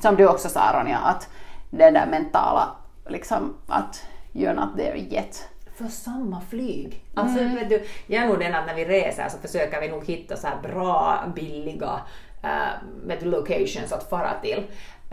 Som 0.00 0.16
du 0.16 0.28
också 0.28 0.48
sa 0.48 0.72
Ronja, 0.74 0.98
att 0.98 1.28
det 1.70 1.90
där 1.90 2.06
mentala, 2.06 2.76
liksom 3.08 3.56
att 3.66 4.04
you're 4.32 4.54
not 4.54 4.76
there 4.76 4.98
yet. 4.98 5.48
För 5.74 5.84
samma 5.84 6.40
flyg. 6.40 7.04
Alltså, 7.14 7.40
mm. 7.40 7.54
vet 7.54 7.68
du, 7.68 7.84
jag 8.06 8.24
är 8.24 8.28
nog 8.28 8.38
den 8.38 8.54
att 8.54 8.66
när 8.66 8.74
vi 8.74 8.84
reser 8.84 9.28
så 9.28 9.38
försöker 9.38 9.80
vi 9.80 9.88
nog 9.88 10.04
hitta 10.04 10.36
så 10.36 10.46
här 10.46 10.56
bra, 10.62 11.24
billiga 11.34 12.00
uh, 12.44 12.88
vet 13.06 13.20
du, 13.20 13.26
locations 13.26 13.92
att 13.92 14.10
fara 14.10 14.40
till. 14.42 14.58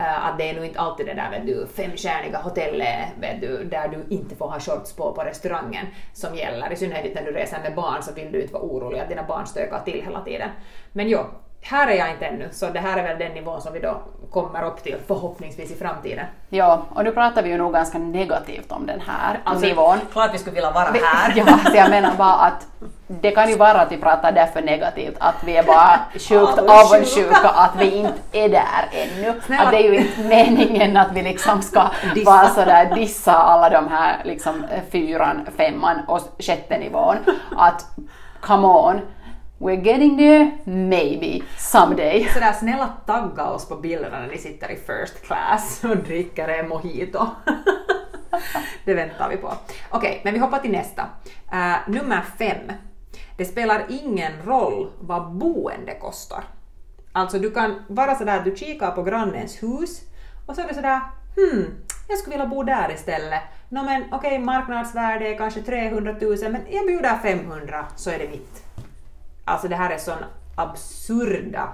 Uh, 0.00 0.26
att 0.26 0.38
det 0.38 0.50
är 0.50 0.54
nog 0.54 0.64
inte 0.64 0.80
alltid 0.80 1.06
det 1.06 1.14
där 1.14 1.30
vet 1.30 1.46
du, 1.46 1.66
femstjärniga 1.66 2.38
hotellet 2.38 3.08
vet 3.20 3.40
du, 3.40 3.64
där 3.64 3.88
du 3.88 4.14
inte 4.14 4.36
får 4.36 4.48
ha 4.48 4.60
shorts 4.60 4.92
på 4.92 5.12
på 5.12 5.22
restaurangen 5.22 5.86
som 6.12 6.34
gäller. 6.34 6.72
I 6.72 6.76
synnerhet 6.76 7.14
när 7.14 7.24
du 7.24 7.32
reser 7.32 7.58
med 7.62 7.74
barn 7.74 8.02
så 8.02 8.12
vill 8.12 8.32
du 8.32 8.42
inte 8.42 8.54
vara 8.54 8.62
orolig 8.62 8.98
att 8.98 9.08
dina 9.08 9.22
barn 9.22 9.46
stökar 9.46 9.80
till 9.84 10.02
hela 10.02 10.24
tiden. 10.24 10.50
Men 10.92 11.08
jo, 11.08 11.18
här 11.62 11.88
är 11.88 11.96
jag 11.96 12.10
inte 12.10 12.26
ännu, 12.26 12.48
så 12.52 12.70
det 12.70 12.80
här 12.80 12.98
är 12.98 13.02
väl 13.02 13.18
den 13.18 13.32
nivån 13.32 13.62
som 13.62 13.72
vi 13.72 13.80
då 13.80 14.02
kommer 14.30 14.64
upp 14.64 14.82
till 14.82 14.96
förhoppningsvis 15.06 15.70
i 15.70 15.74
framtiden. 15.74 16.26
Ja, 16.48 16.86
och 16.94 17.04
nu 17.04 17.12
pratar 17.12 17.42
vi 17.42 17.48
ju 17.48 17.58
nog 17.58 17.72
ganska 17.72 17.98
negativt 17.98 18.72
om 18.72 18.86
den 18.86 19.00
här 19.00 19.40
alltså, 19.44 19.66
nivån. 19.66 19.98
Klart 20.12 20.34
vi 20.34 20.38
skulle 20.38 20.54
vilja 20.54 20.70
vara 20.70 20.84
här. 20.84 21.32
Ja, 21.36 21.58
så 21.70 21.76
jag 21.76 21.90
menar 21.90 22.14
bara 22.14 22.32
att 22.32 22.66
det 23.06 23.30
kan 23.30 23.48
ju 23.48 23.56
vara 23.56 23.80
att 23.80 23.92
vi 23.92 23.96
pratar 23.96 24.32
därför 24.32 24.62
negativt, 24.62 25.16
att 25.20 25.34
vi 25.44 25.56
är 25.56 25.62
bara 25.62 26.00
sjukt 26.12 26.58
avundsjuka 26.58 27.48
att 27.48 27.76
vi 27.78 27.94
inte 27.94 28.20
är 28.32 28.48
där 28.48 28.88
ännu. 28.92 29.40
Snälla. 29.46 29.62
Att 29.62 29.70
det 29.70 29.76
är 29.76 29.92
ju 29.92 29.96
inte 29.96 30.20
meningen 30.28 30.96
att 30.96 31.12
vi 31.12 31.22
liksom 31.22 31.62
ska 31.62 31.90
dissa. 32.14 32.30
vara 32.30 32.48
sådär 32.48 32.94
dissa 32.94 33.32
alla 33.32 33.70
de 33.70 33.88
här 33.88 34.20
liksom 34.24 34.66
fyran, 34.90 35.46
femman 35.56 35.96
och 36.06 36.20
sjätte 36.38 36.78
nivån. 36.78 37.16
Att 37.56 37.86
come 38.40 38.66
on, 38.66 39.00
We're 39.62 39.84
getting 39.84 40.16
there, 40.16 40.58
maybe, 40.64 41.42
someday. 41.58 42.28
Sådär 42.34 42.52
snälla 42.52 42.88
tagga 43.06 43.44
oss 43.44 43.68
på 43.68 43.76
bilderna 43.76 44.20
när 44.20 44.28
ni 44.28 44.38
sitter 44.38 44.70
i 44.70 44.76
first 44.76 45.22
class 45.22 45.84
och 45.84 45.96
dricker 45.96 46.48
en 46.48 46.68
mojito. 46.68 47.26
det 48.84 48.94
väntar 48.94 49.28
vi 49.28 49.36
på. 49.36 49.46
Okej, 49.46 50.10
okay, 50.10 50.20
men 50.24 50.34
vi 50.34 50.38
hoppar 50.38 50.58
till 50.58 50.70
nästa. 50.72 51.02
Uh, 51.52 51.76
nummer 51.88 52.20
fem. 52.38 52.72
Det 53.36 53.44
spelar 53.44 53.84
ingen 53.88 54.32
roll 54.44 54.90
vad 55.00 55.32
boende 55.32 55.94
kostar. 55.94 56.44
Alltså 57.12 57.38
du 57.38 57.50
kan 57.50 57.82
vara 57.88 58.14
sådär 58.14 58.38
att 58.38 58.44
du 58.44 58.56
kikar 58.56 58.90
på 58.90 59.02
grannens 59.02 59.62
hus 59.62 60.00
och 60.46 60.54
så 60.54 60.60
är 60.60 60.68
det 60.68 60.74
sådär 60.74 61.00
hmm, 61.36 61.74
jag 62.08 62.18
skulle 62.18 62.36
vilja 62.36 62.46
bo 62.46 62.62
där 62.62 62.92
istället. 62.94 63.42
No, 63.68 63.82
men 63.84 64.02
okej, 64.02 64.16
okay, 64.18 64.38
marknadsvärde 64.38 65.28
är 65.28 65.38
kanske 65.38 65.62
300 65.62 66.14
000 66.20 66.36
men 66.40 66.60
jag 66.70 66.86
bjuder 66.86 67.18
500 67.22 67.86
så 67.96 68.10
är 68.10 68.18
det 68.18 68.28
mitt. 68.28 68.71
Alltså 69.44 69.68
det 69.68 69.76
här 69.76 69.90
är 69.90 69.98
sån 69.98 70.24
absurda 70.56 71.68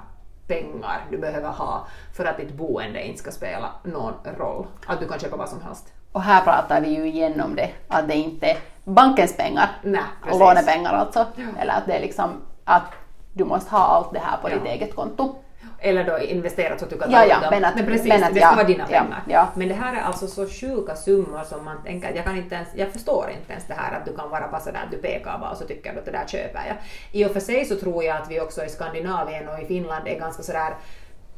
pengar 0.46 1.06
du 1.10 1.18
behöver 1.18 1.48
ha 1.48 1.86
för 2.12 2.24
att 2.24 2.36
ditt 2.36 2.54
boende 2.54 3.06
inte 3.06 3.18
ska 3.18 3.30
spela 3.30 3.70
någon 3.82 4.14
roll. 4.38 4.66
Att 4.86 5.00
du 5.00 5.08
kan 5.08 5.18
köpa 5.18 5.36
vad 5.36 5.48
som 5.48 5.62
helst. 5.62 5.92
Och 6.12 6.22
här 6.22 6.44
pratar 6.44 6.80
vi 6.80 6.88
ju 6.88 7.06
igen 7.06 7.40
om 7.40 7.54
det, 7.54 7.70
att 7.88 8.08
det 8.08 8.14
inte 8.14 8.46
är 8.46 8.58
bankens 8.84 9.36
pengar, 9.36 9.70
Nej, 9.82 10.02
lånepengar 10.32 10.92
alltså, 10.92 11.26
ja. 11.36 11.44
eller 11.60 11.72
att 11.72 11.86
det 11.86 11.92
är 11.92 12.00
liksom 12.00 12.30
att 12.64 12.92
du 13.32 13.44
måste 13.44 13.70
ha 13.70 13.78
allt 13.78 14.12
det 14.12 14.18
här 14.18 14.36
på 14.36 14.50
ja. 14.50 14.54
ditt 14.54 14.64
eget 14.64 14.94
konto. 14.94 15.34
Eller 15.80 16.04
då 16.04 16.18
investerat 16.18 16.78
så 16.78 16.84
att 16.84 16.90
du 16.90 16.98
kan 16.98 17.10
Ja, 17.10 17.24
ja, 17.24 17.40
dem. 17.40 17.48
men 17.50 17.64
att- 17.64 17.76
precis, 17.86 18.08
men 18.08 18.24
att 18.24 18.34
det 18.34 18.40
ska 18.40 18.48
ja, 18.48 18.54
vara 18.56 18.66
dina 18.66 18.84
ja, 18.90 19.00
pengar. 19.00 19.22
ja. 19.28 19.48
Men 19.54 19.68
det 19.68 19.74
här 19.74 19.96
är 19.96 20.00
alltså 20.00 20.26
så 20.26 20.46
sjuka 20.48 20.94
summor 20.96 21.44
som 21.44 21.64
man 21.64 21.82
tänker 21.84 22.08
att 22.10 22.16
jag 22.16 22.24
kan 22.24 22.36
inte 22.36 22.54
ens, 22.54 22.68
jag 22.74 22.92
förstår 22.92 23.26
inte 23.40 23.52
ens 23.52 23.64
det 23.66 23.74
här 23.74 23.96
att 23.98 24.04
du 24.06 24.16
kan 24.16 24.30
vara 24.30 24.48
bara 24.48 24.60
sådär 24.60 24.80
att 24.84 24.90
du 24.90 24.96
pekar 24.98 25.38
bara 25.38 25.50
och 25.50 25.56
så 25.56 25.64
tycker 25.64 25.92
du 25.92 25.98
att 25.98 26.04
det 26.04 26.10
där 26.10 26.26
köper 26.26 26.60
jag. 26.66 26.76
I 27.12 27.24
och 27.26 27.30
för 27.30 27.40
sig 27.40 27.64
så 27.64 27.76
tror 27.76 28.04
jag 28.04 28.16
att 28.16 28.30
vi 28.30 28.40
också 28.40 28.64
i 28.64 28.68
Skandinavien 28.68 29.48
och 29.48 29.62
i 29.62 29.66
Finland 29.66 30.08
är 30.08 30.18
ganska 30.18 30.42
sådär 30.42 30.74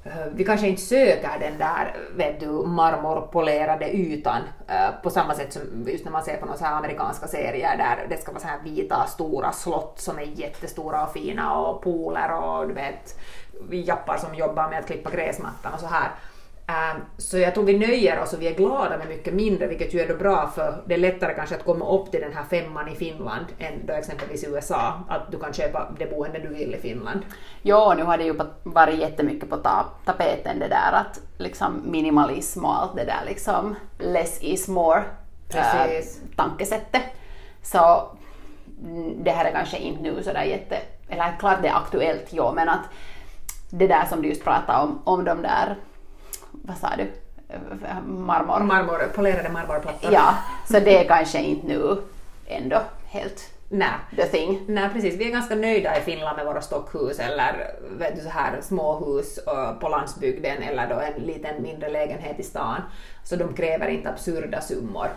Eh, 0.04 0.26
vi 0.32 0.44
kanske 0.44 0.68
inte 0.68 0.82
söker 0.82 1.38
den 1.40 1.58
där 1.58 1.96
vet 2.16 2.40
du, 2.40 2.46
marmorpolerade 2.46 3.96
ytan 3.96 4.42
eh, 4.68 5.02
på 5.02 5.10
samma 5.10 5.34
sätt 5.34 5.52
som 5.52 5.62
just 5.86 6.04
när 6.04 6.12
man 6.12 6.24
ser 6.24 6.36
på 6.36 6.46
några 6.46 6.66
amerikanska 6.66 7.26
serier 7.26 7.76
där 7.76 8.06
det 8.08 8.22
ska 8.22 8.32
vara 8.32 8.42
så 8.42 8.48
här 8.48 8.58
vita 8.64 9.06
stora 9.06 9.52
slott 9.52 10.00
som 10.00 10.18
är 10.18 10.22
jättestora 10.22 11.04
och 11.04 11.12
fina 11.12 11.58
och 11.58 11.82
pooler 11.82 12.32
och 12.32 12.68
du 12.68 12.74
vet 12.74 13.18
jappar 13.70 14.16
som 14.16 14.34
jobbar 14.34 14.68
med 14.70 14.78
att 14.78 14.86
klippa 14.86 15.10
gräsmattan 15.10 15.74
och 15.74 15.80
så 15.80 15.86
här. 15.86 16.10
Ehm, 16.70 17.00
Så 17.16 17.38
jag 17.38 17.54
tror 17.54 17.64
vi 17.64 17.78
nöjer 17.78 18.20
oss 18.22 18.32
och 18.32 18.42
vi 18.42 18.48
är 18.48 18.54
glada 18.54 18.98
med 18.98 19.08
mycket 19.08 19.34
mindre, 19.34 19.66
vilket 19.66 19.94
ju 19.94 20.00
är 20.00 20.08
då 20.08 20.14
bra 20.16 20.48
för 20.54 20.82
det 20.86 20.94
är 20.94 20.98
lättare 20.98 21.34
kanske 21.34 21.54
att 21.56 21.64
komma 21.64 21.88
upp 21.90 22.10
till 22.10 22.20
den 22.20 22.32
här 22.32 22.44
femman 22.44 22.88
i 22.88 22.94
Finland 22.94 23.46
än 23.58 23.86
då 23.86 23.92
exempelvis 23.92 24.44
i 24.44 24.46
USA, 24.46 25.00
att 25.08 25.30
du 25.32 25.38
kan 25.38 25.52
köpa 25.52 25.92
det 25.98 26.06
boende 26.06 26.38
du 26.38 26.48
vill 26.48 26.74
i 26.74 26.78
Finland. 26.78 27.20
Jo, 27.62 27.94
nu 27.96 28.02
har 28.02 28.18
det 28.18 28.24
ju 28.24 28.38
varit 28.62 28.98
jättemycket 28.98 29.50
på 29.50 29.56
ta- 29.56 29.86
tapeten 30.04 30.58
det 30.58 30.68
där 30.68 30.92
att 30.92 31.20
liksom 31.38 31.82
minimalism 31.84 32.64
och 32.64 32.74
allt 32.82 32.96
det 32.96 33.04
där 33.04 33.22
liksom 33.26 33.76
less 33.98 34.42
is 34.42 34.68
more 34.68 35.02
Precis. 35.48 36.20
äh, 36.22 36.36
tankesättet. 36.36 37.02
Så 37.62 38.08
mm, 38.84 39.24
det 39.24 39.30
här 39.30 39.44
är 39.44 39.52
kanske 39.52 39.78
inte 39.78 40.02
nu 40.02 40.22
sådär 40.22 40.42
jätte, 40.44 40.76
eller 41.08 41.36
klart 41.38 41.62
det 41.62 41.68
är 41.68 41.74
aktuellt 41.76 42.26
jo, 42.30 42.52
men 42.54 42.68
att 42.68 42.84
det 43.70 43.86
där 43.86 44.04
som 44.08 44.22
du 44.22 44.28
just 44.28 44.44
pratade 44.44 44.78
om, 44.82 45.02
om 45.04 45.24
de 45.24 45.42
där, 45.42 45.76
vad 46.62 46.76
sa 46.76 46.88
du, 46.96 47.06
marmor? 48.06 48.60
Marmor, 48.60 49.12
polerade 49.14 49.48
marmorplattor. 49.48 50.12
Ja, 50.12 50.34
så 50.66 50.80
det 50.80 50.98
är 50.98 51.04
kanske 51.04 51.42
inte 51.42 51.66
nu 51.66 51.96
ändå 52.46 52.82
helt 53.06 53.50
Nej. 53.72 53.88
the 54.16 54.26
thing. 54.26 54.60
Nej 54.68 54.88
precis, 54.92 55.14
vi 55.14 55.26
är 55.26 55.30
ganska 55.30 55.54
nöjda 55.54 55.98
i 55.98 56.00
Finland 56.00 56.36
med 56.36 56.46
våra 56.46 56.60
stockhus 56.60 57.18
eller 57.18 57.74
vet 57.98 58.16
du, 58.16 58.22
så 58.22 58.28
här 58.28 58.60
småhus 58.60 59.38
på 59.80 59.88
landsbygden 59.88 60.62
eller 60.62 60.88
då 60.88 60.94
en 60.94 61.22
liten 61.22 61.62
mindre 61.62 61.88
lägenhet 61.88 62.40
i 62.40 62.42
stan. 62.42 62.82
Så 63.24 63.36
de 63.36 63.54
kräver 63.54 63.88
inte 63.88 64.08
absurda 64.08 64.60
summor. 64.60 65.08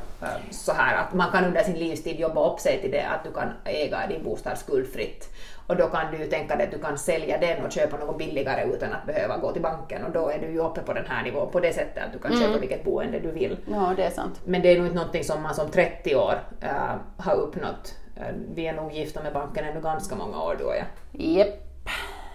Så 0.51 0.73
här 0.73 0.97
att 0.97 1.13
man 1.13 1.31
kan 1.31 1.45
under 1.45 1.63
sin 1.63 1.79
livstid 1.79 2.19
jobba 2.19 2.53
upp 2.53 2.59
sig 2.59 2.81
till 2.81 2.91
det 2.91 3.07
att 3.07 3.23
du 3.23 3.31
kan 3.31 3.53
äga 3.65 4.07
din 4.07 4.23
bostad 4.23 4.57
skuldfritt. 4.57 5.29
Och 5.67 5.75
då 5.75 5.87
kan 5.87 6.11
du 6.11 6.17
ju 6.17 6.25
tänka 6.27 6.55
dig 6.55 6.65
att 6.65 6.71
du 6.71 6.79
kan 6.79 6.97
sälja 6.97 7.37
den 7.37 7.65
och 7.65 7.71
köpa 7.71 7.97
något 7.97 8.17
billigare 8.17 8.63
utan 8.73 8.93
att 8.93 9.05
behöva 9.05 9.37
gå 9.37 9.51
till 9.51 9.61
banken 9.61 10.03
och 10.05 10.11
då 10.11 10.29
är 10.29 10.39
du 10.39 10.47
ju 10.47 10.59
uppe 10.59 10.81
på 10.81 10.93
den 10.93 11.05
här 11.05 11.23
nivån 11.23 11.51
på 11.51 11.59
det 11.59 11.73
sättet 11.73 12.03
att 12.03 12.13
du 12.13 12.19
kan 12.19 12.39
köpa 12.39 12.59
vilket 12.59 12.83
boende 12.83 13.19
du 13.19 13.31
vill. 13.31 13.57
Ja, 13.71 13.93
det 13.97 14.03
är 14.03 14.09
sant. 14.09 14.41
Men 14.45 14.61
det 14.61 14.71
är 14.71 14.77
nog 14.77 14.85
inte 14.85 14.95
någonting 14.97 15.23
som 15.23 15.43
man 15.43 15.53
som 15.55 15.69
30 15.69 16.15
år 16.15 16.35
eh, 16.61 16.95
har 17.17 17.35
uppnått. 17.35 17.95
Eh, 18.15 18.35
vi 18.55 18.67
är 18.67 18.73
nog 18.73 18.91
gifta 18.91 19.23
med 19.23 19.33
banken 19.33 19.65
ännu 19.65 19.81
ganska 19.81 20.15
många 20.15 20.41
år 20.41 20.55
du 20.59 20.63
och 20.63 20.75
jag. 20.75 20.85
Jepp, 21.11 21.89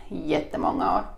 jättemånga 0.08 0.94
år. 0.96 1.17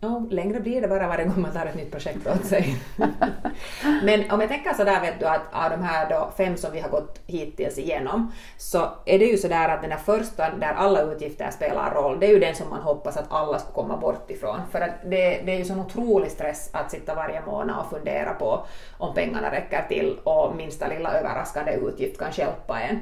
Ja, 0.00 0.22
längre 0.30 0.60
blir 0.60 0.80
det 0.80 0.88
bara 0.88 1.08
varje 1.08 1.24
gång 1.24 1.42
man 1.42 1.52
tar 1.52 1.66
ett 1.66 1.74
nytt 1.74 1.90
projekt 1.90 2.26
åt 2.26 2.44
sig. 2.44 2.76
Men 4.02 4.30
om 4.30 4.40
jag 4.40 4.48
tänker 4.48 4.74
sådär 4.74 5.00
vet 5.00 5.20
du 5.20 5.26
att 5.26 5.40
av 5.52 5.70
de 5.70 5.82
här 5.82 6.10
då 6.10 6.30
fem 6.36 6.56
som 6.56 6.72
vi 6.72 6.80
har 6.80 6.88
gått 6.88 7.20
hittills 7.26 7.78
igenom 7.78 8.32
så 8.56 8.88
är 9.04 9.18
det 9.18 9.24
ju 9.24 9.36
sådär 9.36 9.68
att 9.68 9.80
den 9.80 9.90
där 9.90 9.96
första 9.96 10.50
där 10.50 10.72
alla 10.72 11.02
utgifter 11.02 11.50
spelar 11.50 11.94
roll, 11.94 12.20
det 12.20 12.26
är 12.26 12.30
ju 12.30 12.38
den 12.38 12.54
som 12.54 12.70
man 12.70 12.82
hoppas 12.82 13.16
att 13.16 13.32
alla 13.32 13.58
ska 13.58 13.72
komma 13.72 13.96
bort 13.96 14.30
ifrån. 14.30 14.60
För 14.70 14.80
att 14.80 15.02
det, 15.02 15.40
det 15.44 15.52
är 15.52 15.58
ju 15.58 15.64
sån 15.64 15.80
otrolig 15.80 16.30
stress 16.30 16.70
att 16.72 16.90
sitta 16.90 17.14
varje 17.14 17.42
månad 17.46 17.76
och 17.80 17.90
fundera 17.90 18.34
på 18.34 18.66
om 18.98 19.14
pengarna 19.14 19.52
räcker 19.52 19.84
till 19.88 20.18
och 20.24 20.56
minsta 20.56 20.88
lilla 20.88 21.12
överraskande 21.12 21.72
utgift 21.72 22.18
kan 22.18 22.32
hjälpa 22.32 22.80
en. 22.80 22.98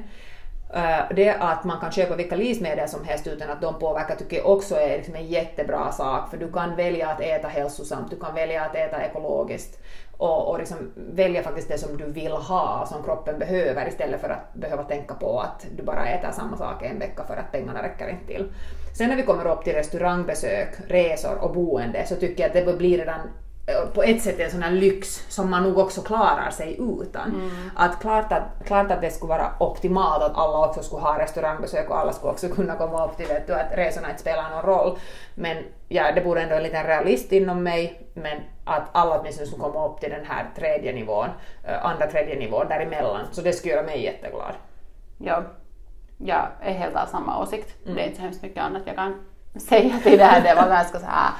Eh, 0.73 1.15
det 1.15 1.29
att 1.29 1.63
man 1.63 1.79
kan 1.79 1.91
köpa 1.91 2.15
vilka 2.15 2.35
livsmedel 2.35 2.89
som 2.89 3.03
helst 3.03 3.27
utan 3.27 3.49
att 3.49 3.61
de 3.61 3.79
påverkar 3.79 4.15
tycker 4.15 4.37
jag 4.37 4.49
också 4.49 4.75
är 4.75 4.97
liksom 4.97 5.15
en 5.15 5.25
jättebra 5.25 5.91
sak 5.91 6.29
för 6.29 6.37
du 6.37 6.51
kan 6.51 6.75
välja 6.75 7.09
att 7.09 7.21
äta 7.21 7.47
hälsosamt, 7.47 8.11
du 8.11 8.19
kan 8.19 8.35
välja 8.35 8.65
att 8.65 8.75
äta 8.75 9.05
ekologiskt 9.05 9.79
och, 10.17 10.49
och 10.49 10.59
liksom 10.59 10.77
välja 10.95 11.43
faktiskt 11.43 11.69
det 11.69 11.77
som 11.77 11.97
du 11.97 12.05
vill 12.05 12.31
ha, 12.31 12.85
som 12.91 13.03
kroppen 13.03 13.39
behöver 13.39 13.87
istället 13.87 14.21
för 14.21 14.29
att 14.29 14.53
behöva 14.53 14.83
tänka 14.83 15.13
på 15.13 15.39
att 15.39 15.65
du 15.77 15.83
bara 15.83 16.07
äter 16.07 16.31
samma 16.31 16.57
sak 16.57 16.83
en 16.83 16.99
vecka 16.99 17.23
för 17.23 17.37
att 17.37 17.51
pengarna 17.51 17.83
räcker 17.83 18.09
inte 18.09 18.25
till. 18.25 18.53
Sen 18.97 19.09
när 19.09 19.15
vi 19.15 19.23
kommer 19.23 19.47
upp 19.47 19.63
till 19.63 19.73
restaurangbesök, 19.73 20.69
resor 20.87 21.37
och 21.37 21.53
boende 21.53 22.05
så 22.05 22.15
tycker 22.15 22.43
jag 22.43 22.57
att 22.57 22.65
det 22.65 22.77
blir 22.77 22.97
redan 22.97 23.19
på 23.93 24.03
ett 24.03 24.21
sätt 24.21 24.39
en 24.39 24.51
sån 24.51 24.63
här 24.63 24.71
lyx 24.71 25.25
som 25.29 25.49
man 25.49 25.63
nog 25.63 25.77
också 25.77 26.01
klarar 26.01 26.49
sig 26.49 26.77
utan. 27.01 27.51
Att 27.75 27.99
klart, 28.01 28.31
att 28.31 28.43
klart 28.65 28.91
att 28.91 29.01
det 29.01 29.11
skulle 29.11 29.29
vara 29.29 29.51
optimalt 29.59 30.23
att 30.23 30.37
alla 30.37 30.67
också 30.67 30.83
skulle 30.83 31.01
ha 31.01 31.19
restaurangbesök 31.19 31.89
och 31.89 31.99
alla 31.99 32.13
skulle 32.13 32.31
också 32.31 32.49
kunna 32.49 32.75
komma 32.75 33.05
upp 33.05 33.17
till 33.17 33.27
vet 33.27 33.47
du, 33.47 33.53
att 33.53 33.71
resorna 33.71 34.09
inte 34.09 34.21
spelar 34.21 34.49
någon 34.49 34.61
roll. 34.61 34.97
Men 35.35 35.57
ja, 35.87 36.11
det 36.15 36.21
borde 36.21 36.41
ändå 36.41 36.55
en 36.55 36.63
liten 36.63 36.83
realist 36.83 37.31
inom 37.31 37.63
mig, 37.63 38.07
men 38.13 38.37
att 38.65 38.83
alla 38.91 39.19
åtminstone 39.19 39.47
skulle 39.47 39.63
komma 39.63 39.87
upp 39.87 39.99
till 39.99 40.09
den 40.09 40.25
här 40.25 40.45
tredje 40.55 40.93
nivån, 40.93 41.29
eh, 41.63 41.85
andra 41.85 42.07
tredje 42.07 42.39
nivån 42.39 42.67
däremellan. 42.67 43.25
Så 43.31 43.41
det 43.41 43.53
skulle 43.53 43.73
göra 43.73 43.85
mig 43.85 44.03
jätteglad. 44.03 44.53
Ja, 45.17 45.43
jag 46.17 46.47
är 46.61 46.73
helt 46.73 46.95
av 46.95 47.05
samma 47.05 47.41
åsikt. 47.41 47.75
Det 47.85 48.01
är 48.01 48.05
inte 48.05 48.15
så 48.15 48.21
hemskt 48.21 48.41
mycket 48.41 48.63
annat 48.63 48.81
jag 48.85 48.95
kan 48.95 49.25
säga 49.55 49.99
till 50.03 50.17
det 50.17 50.25
här. 50.25 50.41
Det 50.41 50.61
var 50.61 50.69
ganska 50.69 50.99
så 50.99 51.05
här, 51.05 51.31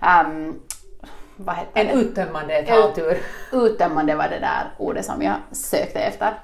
ehm, 0.00 0.60
vad 1.36 1.56
heter 1.56 1.80
En 1.80 1.86
det? 1.86 1.92
uttömmande 1.92 2.62
taltur. 2.62 3.18
Uttömmande 3.52 4.14
var 4.14 4.28
det 4.28 4.38
där 4.38 4.70
ordet 4.78 5.04
som 5.04 5.22
jag 5.22 5.36
sökte 5.52 6.00
efter. 6.00 6.34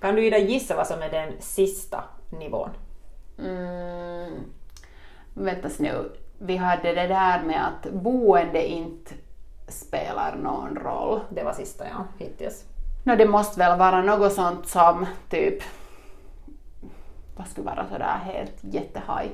Kan 0.00 0.14
du 0.14 0.26
Ida 0.26 0.38
gissa 0.38 0.76
vad 0.76 0.86
som 0.86 1.02
är 1.02 1.10
den 1.10 1.32
sista 1.40 2.04
nivån? 2.30 2.70
Mm, 3.38 4.32
väntas 5.34 5.78
nu, 5.78 6.12
vi 6.38 6.56
hade 6.56 6.92
det 6.92 7.06
där 7.06 7.42
med 7.42 7.66
att 7.66 7.92
boende 7.92 8.66
inte 8.66 9.14
spelar 9.68 10.36
någon 10.36 10.76
roll. 10.76 11.20
Det 11.28 11.42
var 11.42 11.52
sista 11.52 11.84
ja, 11.84 12.04
hittills. 12.18 12.64
No, 13.04 13.16
det 13.16 13.26
måste 13.26 13.58
väl 13.58 13.78
vara 13.78 14.02
något 14.02 14.32
sånt 14.32 14.68
som 14.68 15.06
typ, 15.30 15.62
vad 17.36 17.48
skulle 17.48 17.66
vara 17.66 17.86
sådär 17.92 18.20
helt 18.24 18.56
jättehaj? 18.60 19.30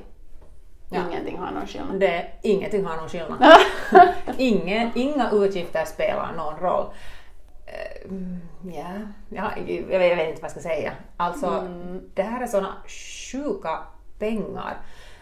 Ja. 0.93 1.01
Ingenting 1.09 1.37
har 1.37 1.51
någon 1.51 1.67
skillnad. 1.67 1.99
Det, 1.99 2.25
ingenting 2.41 2.85
har 2.85 2.95
någon 2.97 3.09
skillnad. 3.09 3.43
Ingen, 4.37 4.91
inga 4.95 5.31
utgifter 5.31 5.85
spelar 5.85 6.33
någon 6.37 6.59
roll. 6.59 6.85
Eh, 7.65 8.09
mm, 8.09 8.39
Ja, 8.65 8.83
ja, 9.29 9.51
jag, 9.67 9.99
vet, 9.99 10.09
jag 10.09 10.15
vet 10.15 10.29
inte 10.29 10.41
vad 10.41 10.43
jag 10.43 10.51
ska 10.51 10.59
säga. 10.59 10.91
Alltså, 11.17 11.67
det 12.13 12.23
här 12.23 12.41
är 12.43 12.47
såna 12.47 12.73
sjuka 13.31 13.79
pengar 14.19 14.77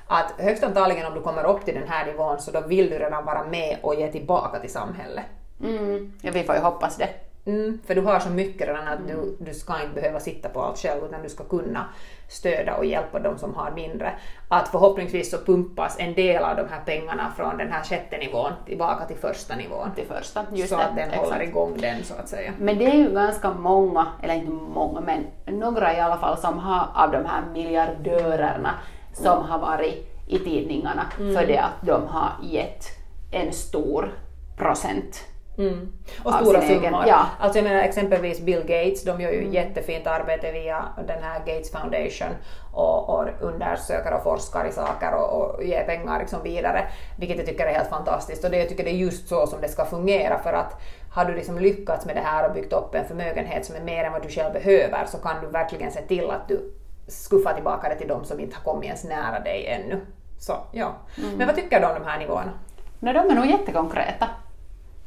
att 0.07 0.31
högst 0.37 0.63
antagligen 0.63 1.07
om 1.07 1.13
du 1.13 1.21
kommer 1.21 1.43
upp 1.45 1.65
till 1.65 1.73
den 1.73 1.87
här 1.87 2.05
nivån 2.05 2.39
så 2.39 2.51
då 2.51 2.61
vill 2.61 2.89
du 2.89 2.99
redan 2.99 3.25
vara 3.25 3.43
med 3.43 3.77
och 3.81 3.95
ge 3.95 4.11
tillbaka 4.11 4.59
till 4.59 4.71
samhället. 4.71 5.25
Mm, 5.63 6.13
ja, 6.21 6.31
vi 6.33 6.43
får 6.43 6.55
ju 6.55 6.61
hoppas 6.61 6.97
det. 6.97 7.09
Mm, 7.45 7.79
för 7.85 7.95
du 7.95 8.01
har 8.01 8.19
så 8.19 8.29
mycket 8.29 8.67
redan 8.67 8.87
att 8.87 9.07
du, 9.07 9.37
du 9.39 9.53
ska 9.53 9.81
inte 9.81 10.01
behöva 10.01 10.19
sitta 10.19 10.49
på 10.49 10.61
allt 10.61 10.77
själv 10.77 11.05
utan 11.05 11.21
du 11.23 11.29
ska 11.29 11.43
kunna 11.43 11.85
stödja 12.27 12.75
och 12.75 12.85
hjälpa 12.85 13.19
de 13.19 13.37
som 13.37 13.55
har 13.55 13.71
mindre. 13.71 14.13
Att 14.47 14.67
förhoppningsvis 14.67 15.31
så 15.31 15.37
pumpas 15.37 15.95
en 15.99 16.13
del 16.13 16.43
av 16.43 16.55
de 16.55 16.67
här 16.69 16.81
pengarna 16.85 17.33
från 17.37 17.57
den 17.57 17.71
här 17.71 17.83
sjätte 17.83 18.17
nivån 18.17 18.51
tillbaka 18.65 19.05
till 19.05 19.17
första 19.17 19.55
nivån. 19.55 19.91
till 19.95 20.07
första. 20.07 20.45
Just 20.53 20.69
så 20.69 20.77
det, 20.77 20.83
att 20.83 20.95
den 20.95 21.09
exakt. 21.09 21.29
håller 21.29 21.41
igång 21.41 21.77
den 21.77 22.03
så 22.03 22.13
att 22.13 22.29
säga. 22.29 22.53
Men 22.59 22.77
det 22.77 22.85
är 22.85 22.95
ju 22.95 23.11
ganska 23.13 23.53
många, 23.53 24.07
eller 24.23 24.33
inte 24.33 24.51
många, 24.51 25.01
men 25.01 25.25
några 25.59 25.97
i 25.97 25.99
alla 25.99 26.17
fall 26.17 26.37
som 26.37 26.59
har 26.59 26.87
av 26.93 27.11
de 27.11 27.25
här 27.25 27.41
miljardörerna 27.53 28.73
som 29.13 29.43
har 29.43 29.59
varit 29.59 30.07
i 30.27 30.39
tidningarna 30.39 31.03
för 31.17 31.47
det 31.47 31.57
att 31.57 31.85
de 31.85 32.07
har 32.07 32.31
gett 32.43 32.85
en 33.31 33.53
stor 33.53 34.13
procent. 34.57 35.30
Mm. 35.57 35.93
Och 36.23 36.33
stora 36.33 36.61
summor. 36.61 37.03
ja. 37.07 37.25
Alltså 37.39 37.59
jag 37.59 37.63
menar 37.63 37.81
exempelvis 37.81 38.41
Bill 38.41 38.61
Gates, 38.61 39.03
de 39.03 39.21
gör 39.21 39.31
ju 39.31 39.49
jättefint 39.49 40.07
arbete 40.07 40.51
via 40.51 40.85
den 41.07 41.23
här 41.23 41.39
Gates 41.39 41.71
Foundation 41.71 42.35
och, 42.73 43.09
och 43.09 43.27
undersöker 43.41 44.13
och 44.13 44.23
forskar 44.23 44.65
i 44.65 44.71
saker 44.71 45.13
och, 45.13 45.41
och 45.41 45.63
ger 45.63 45.83
pengar 45.83 46.19
liksom 46.19 46.43
vidare. 46.43 46.87
Vilket 47.17 47.37
jag 47.37 47.45
tycker 47.45 47.65
är 47.65 47.73
helt 47.73 47.89
fantastiskt 47.89 48.43
och 48.43 48.51
det, 48.51 48.57
jag 48.57 48.69
tycker 48.69 48.83
det 48.83 48.89
är 48.89 48.95
just 48.95 49.27
så 49.27 49.47
som 49.47 49.61
det 49.61 49.67
ska 49.67 49.85
fungera 49.85 50.39
för 50.39 50.53
att 50.53 50.81
har 51.13 51.25
du 51.25 51.35
liksom 51.35 51.59
lyckats 51.59 52.05
med 52.05 52.15
det 52.15 52.21
här 52.21 52.47
och 52.47 52.53
byggt 52.53 52.73
upp 52.73 52.95
en 52.95 53.05
förmögenhet 53.05 53.65
som 53.65 53.75
är 53.75 53.81
mer 53.81 54.03
än 54.03 54.11
vad 54.11 54.23
du 54.23 54.29
själv 54.29 54.53
behöver 54.53 55.05
så 55.05 55.17
kan 55.17 55.41
du 55.41 55.47
verkligen 55.47 55.91
se 55.91 56.01
till 56.01 56.31
att 56.31 56.47
du 56.47 56.73
skuffar 57.07 57.53
tillbaka 57.53 57.89
det 57.89 57.95
till 57.95 58.07
de 58.07 58.25
som 58.25 58.39
inte 58.39 58.55
har 58.55 58.73
kommit 58.73 58.85
ens 58.85 59.03
nära 59.03 59.39
dig 59.39 59.67
ännu. 59.67 60.01
Så 60.39 60.53
ja. 60.71 60.95
Men 61.37 61.47
vad 61.47 61.55
tycker 61.55 61.79
du 61.79 61.85
om 61.85 61.93
de 61.93 62.05
här 62.09 62.19
nivåerna? 62.19 62.51
No, 62.99 63.13
de 63.13 63.29
är 63.29 63.35
nog 63.35 63.45
jättekonkreta. 63.45 64.29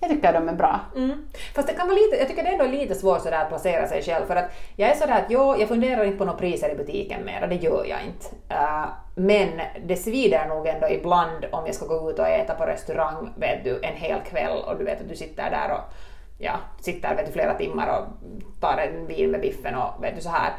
Jag 0.00 0.10
tycker 0.10 0.32
de 0.32 0.48
är 0.48 0.52
bra. 0.52 0.80
Mm. 0.96 1.26
Fast 1.54 1.68
det 1.68 1.74
kan 1.74 1.88
vara 1.88 1.98
lite, 1.98 2.16
jag 2.16 2.28
tycker 2.28 2.42
det 2.42 2.48
ändå 2.48 2.64
är 2.64 2.68
lite 2.68 2.94
svårt 2.94 3.22
sådär 3.22 3.42
att 3.42 3.48
placera 3.48 3.86
sig 3.86 4.02
själv 4.02 4.26
för 4.26 4.36
att 4.36 4.50
jag 4.76 4.90
är 4.90 4.94
sådär 4.94 5.18
att 5.18 5.26
jo, 5.28 5.56
jag 5.58 5.68
funderar 5.68 6.04
inte 6.04 6.18
på 6.18 6.24
några 6.24 6.38
priser 6.38 6.72
i 6.72 6.74
butiken 6.74 7.24
mera, 7.24 7.46
det 7.46 7.54
gör 7.54 7.84
jag 7.88 7.98
inte. 8.06 8.54
Uh, 8.54 8.86
men 9.14 9.48
det 9.86 9.96
svider 9.96 10.48
nog 10.48 10.66
ändå 10.66 10.88
ibland 10.88 11.44
om 11.52 11.66
jag 11.66 11.74
ska 11.74 11.86
gå 11.86 12.10
ut 12.10 12.18
och 12.18 12.28
äta 12.28 12.54
på 12.54 12.64
restaurang 12.64 13.32
vet 13.36 13.64
du, 13.64 13.80
en 13.82 13.96
hel 13.96 14.20
kväll 14.20 14.62
och 14.66 14.78
du 14.78 14.84
vet 14.84 15.00
att 15.00 15.08
du 15.08 15.16
sitter 15.16 15.50
där 15.50 15.74
och 15.74 15.94
ja, 16.38 16.52
sitter 16.80 17.16
vet 17.16 17.26
du, 17.26 17.32
flera 17.32 17.54
timmar 17.54 17.98
och 17.98 18.30
tar 18.60 18.78
en 18.78 19.06
vin 19.06 19.30
med 19.30 19.40
biffen 19.40 19.74
och 19.74 20.04
vet 20.04 20.16
du 20.16 20.22
så 20.22 20.30
här. 20.30 20.52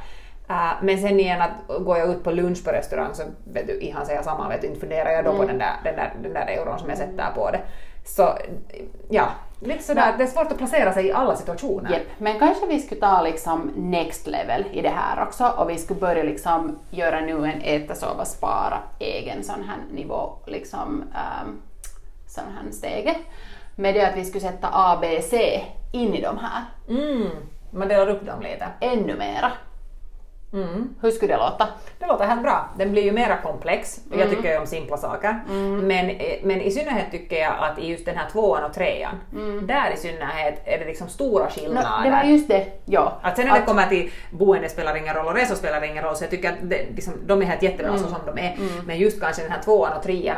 Uh, 0.50 0.84
men 0.84 0.98
sen 0.98 1.20
igen 1.20 1.42
att 1.42 1.84
går 1.86 1.98
jag 1.98 2.10
ut 2.10 2.24
på 2.24 2.32
lunch 2.32 2.66
på 2.66 2.72
restaurang 2.72 3.14
så 3.14 3.24
vet 3.54 3.68
du, 3.68 3.80
ihan 3.80 4.06
säga 4.06 4.24
samma, 4.24 4.50
vet 4.50 4.62
du, 4.62 4.68
inte 4.68 4.80
funderar 4.80 5.12
jag 5.12 5.26
då 5.26 5.38
på 5.38 5.46
den 5.46 5.58
där, 5.58 5.74
den, 5.84 5.96
där, 5.96 6.14
den 6.24 6.34
där 6.34 6.48
euron 6.48 6.80
som 6.80 6.90
jag 6.90 6.98
sätter 6.98 7.32
på 7.36 7.52
det. 7.52 7.62
Så 8.06 8.38
ja, 9.10 9.28
lite 9.60 9.84
sådär, 9.84 10.16
det 10.18 10.24
är 10.24 10.28
svårt 10.28 10.52
att 10.52 10.58
placera 10.58 10.94
sig 10.94 11.06
i 11.06 11.12
alla 11.12 11.36
situationer. 11.36 11.92
Yep. 11.92 12.08
Men 12.18 12.40
kanske 12.40 12.66
vi 12.66 12.80
skulle 12.80 13.02
ta 13.02 13.22
liksom 13.22 13.72
next 13.76 14.28
level 14.28 14.66
i 14.72 14.82
det 14.82 14.90
här 14.90 15.24
också 15.24 15.54
och 15.58 15.70
vi 15.70 15.78
skulle 15.78 16.00
börja 16.00 16.24
liksom 16.24 16.80
göra 16.90 17.22
nu 17.22 17.46
en 17.46 17.62
äta, 17.62 17.96
sova, 17.96 18.26
spara 18.26 18.80
egen 19.00 19.44
sån 19.44 19.64
här 19.64 19.78
nivå, 19.92 20.34
liksom 20.46 21.04
um, 21.44 21.62
sån 22.28 22.44
här 22.44 22.72
stege. 22.72 23.16
Med 23.76 23.96
det 23.96 24.10
att 24.10 24.18
vi 24.18 24.26
skulle 24.26 24.42
sätta 24.42 24.70
A, 24.72 24.98
B, 25.02 25.22
C 25.22 25.64
in 25.92 26.14
i 26.14 26.22
de 26.22 26.38
här. 26.38 26.64
Mm, 26.90 27.30
man 27.72 27.88
delar 27.88 28.10
upp 28.10 28.26
dem 28.26 28.42
lite. 28.42 28.68
Ännu 28.80 29.18
mera. 29.18 29.52
Mm. 30.54 30.96
Hur 31.02 31.12
skulle 31.12 31.34
det 31.34 31.38
låta? 31.38 31.68
Det 32.00 32.06
låter 32.06 32.26
helt 32.26 32.42
bra. 32.42 32.70
Den 32.78 32.92
blir 32.92 33.04
ju 33.04 33.12
mera 33.12 33.38
komplex. 33.38 34.00
Jag 34.12 34.22
mm. 34.22 34.36
tycker 34.36 34.52
ju 34.52 34.58
om 34.58 34.68
simpla 34.68 34.98
saker. 34.98 35.44
Mm. 35.50 35.88
Men, 35.88 36.06
men 36.44 36.62
i 36.62 36.72
synnerhet 36.72 37.12
tycker 37.12 37.36
jag 37.36 37.54
att 37.60 37.80
i 37.80 37.88
just 37.88 38.06
den 38.06 38.18
här 38.18 38.30
tvåan 38.30 38.64
och 38.64 38.74
trean, 38.74 39.16
mm. 39.34 39.68
där 39.68 39.92
i 39.94 39.98
synnerhet 39.98 40.62
är 40.66 40.80
det 40.80 40.86
liksom 40.86 41.10
stora 41.10 41.50
skillnader. 41.50 41.90
No, 41.98 42.04
det 42.04 42.12
var 42.12 42.24
just 42.24 42.48
det, 42.48 42.66
ja. 42.86 43.20
Att 43.22 43.36
sen 43.36 43.46
när 43.46 43.54
att... 43.54 43.60
det 43.60 43.66
kommer 43.66 43.88
till 43.88 44.12
boende 44.32 44.70
spelar 44.70 44.96
ingen 44.96 45.16
roll 45.16 45.26
och 45.26 45.36
resor 45.36 45.56
spelar 45.56 45.84
ingen 45.84 46.04
roll, 46.04 46.16
så 46.16 46.24
jag 46.24 46.32
tycker 46.32 46.50
att 46.50 46.58
det, 46.62 46.86
liksom, 46.96 47.14
de 47.26 47.42
är 47.42 47.46
helt 47.46 47.64
jättebra 47.64 47.88
mm. 47.88 48.00
så 48.04 48.08
som 48.08 48.20
de 48.26 48.42
är. 48.42 48.54
Mm. 48.54 48.86
Men 48.86 48.98
just 48.98 49.22
kanske 49.22 49.42
den 49.42 49.52
här 49.52 49.62
tvåan 49.62 49.98
och 49.98 50.04
trean, 50.04 50.38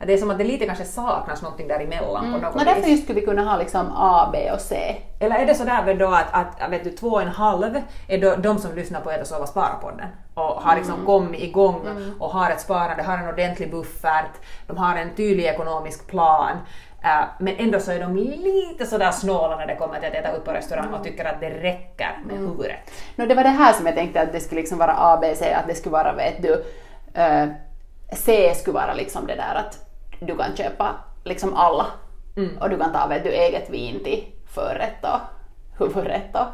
att, 0.00 0.06
det 0.06 0.12
är 0.12 0.18
som 0.18 0.30
att 0.30 0.38
det 0.38 0.44
lite 0.44 0.66
kanske 0.66 0.84
saknas 0.84 1.42
någonting 1.42 1.68
däremellan 1.68 2.26
mm. 2.26 2.40
på 2.40 2.46
något 2.46 2.54
no, 2.54 2.64
Därför 2.64 2.88
just 2.88 3.04
skulle 3.04 3.20
vi 3.20 3.26
kunna 3.26 3.44
ha 3.44 3.58
liksom 3.58 3.92
A, 3.96 4.30
B 4.32 4.50
och 4.52 4.60
C. 4.60 4.96
Eller 5.20 5.36
är 5.36 5.46
det 5.46 5.54
sådär 5.54 5.94
då 5.94 6.06
att, 6.06 6.34
att 6.60 6.70
vet 6.70 6.84
du, 6.84 6.90
två 6.90 7.08
och 7.08 7.22
en 7.22 7.28
halv 7.28 7.82
är 8.08 8.18
då 8.18 8.36
de 8.36 8.58
som 8.58 8.74
lyssnar 8.74 9.00
på 9.00 9.10
Äta, 9.10 9.24
sova, 9.24 9.46
spara-podden 9.46 10.06
och 10.34 10.62
har 10.62 10.76
liksom 10.76 10.94
mm. 10.94 11.06
kommit 11.06 11.42
igång 11.42 11.86
mm. 11.86 12.14
och 12.18 12.30
har 12.30 12.50
ett 12.50 12.60
sparande, 12.60 13.02
har 13.02 13.18
en 13.18 13.28
ordentlig 13.28 13.70
buffert, 13.70 14.30
de 14.66 14.76
har 14.76 14.96
en 14.96 15.14
tydlig 15.14 15.44
ekonomisk 15.44 16.06
plan. 16.06 16.56
Uh, 17.04 17.24
men 17.38 17.56
ändå 17.56 17.80
så 17.80 17.92
är 17.92 18.00
de 18.00 18.16
lite 18.16 18.86
sådär 18.86 19.10
snåla 19.10 19.56
när 19.56 19.66
det 19.66 19.76
kommer 19.76 19.98
till 19.98 20.08
att 20.08 20.14
äta 20.14 20.32
upp 20.32 20.44
på 20.44 20.52
restaurang 20.52 20.94
och 20.94 21.04
tycker 21.04 21.24
att 21.24 21.40
det 21.40 21.50
räcker 21.50 22.18
med 22.24 22.36
mm. 22.36 22.48
huvudet. 22.48 22.76
No, 23.16 23.26
det 23.26 23.34
var 23.34 23.42
det 23.42 23.48
här 23.48 23.72
som 23.72 23.86
jag 23.86 23.94
tänkte 23.94 24.20
att 24.20 24.32
det 24.32 24.40
skulle 24.40 24.60
liksom 24.60 24.78
vara 24.78 24.94
A, 24.98 25.18
B, 25.20 25.34
C, 25.36 25.52
att 25.52 25.66
det 25.68 25.74
skulle 25.74 25.92
vara, 25.92 26.12
vet 26.12 26.42
du, 26.42 26.52
uh, 26.52 27.52
C 28.12 28.54
skulle 28.54 28.74
vara 28.74 28.94
liksom 28.94 29.26
det 29.26 29.34
där 29.34 29.54
att 29.54 29.78
du 30.20 30.36
kan 30.36 30.56
köpa 30.56 30.94
liksom 31.24 31.56
alla 31.56 31.86
mm. 32.36 32.58
och 32.60 32.70
du 32.70 32.78
kan 32.78 32.92
ta 32.92 33.06
vet 33.06 33.24
du, 33.24 33.30
eget 33.30 33.70
vin 33.70 34.04
till 34.04 34.24
förrätt 34.58 35.04
och 35.04 35.20
huvudrätt 35.78 36.34
och 36.34 36.46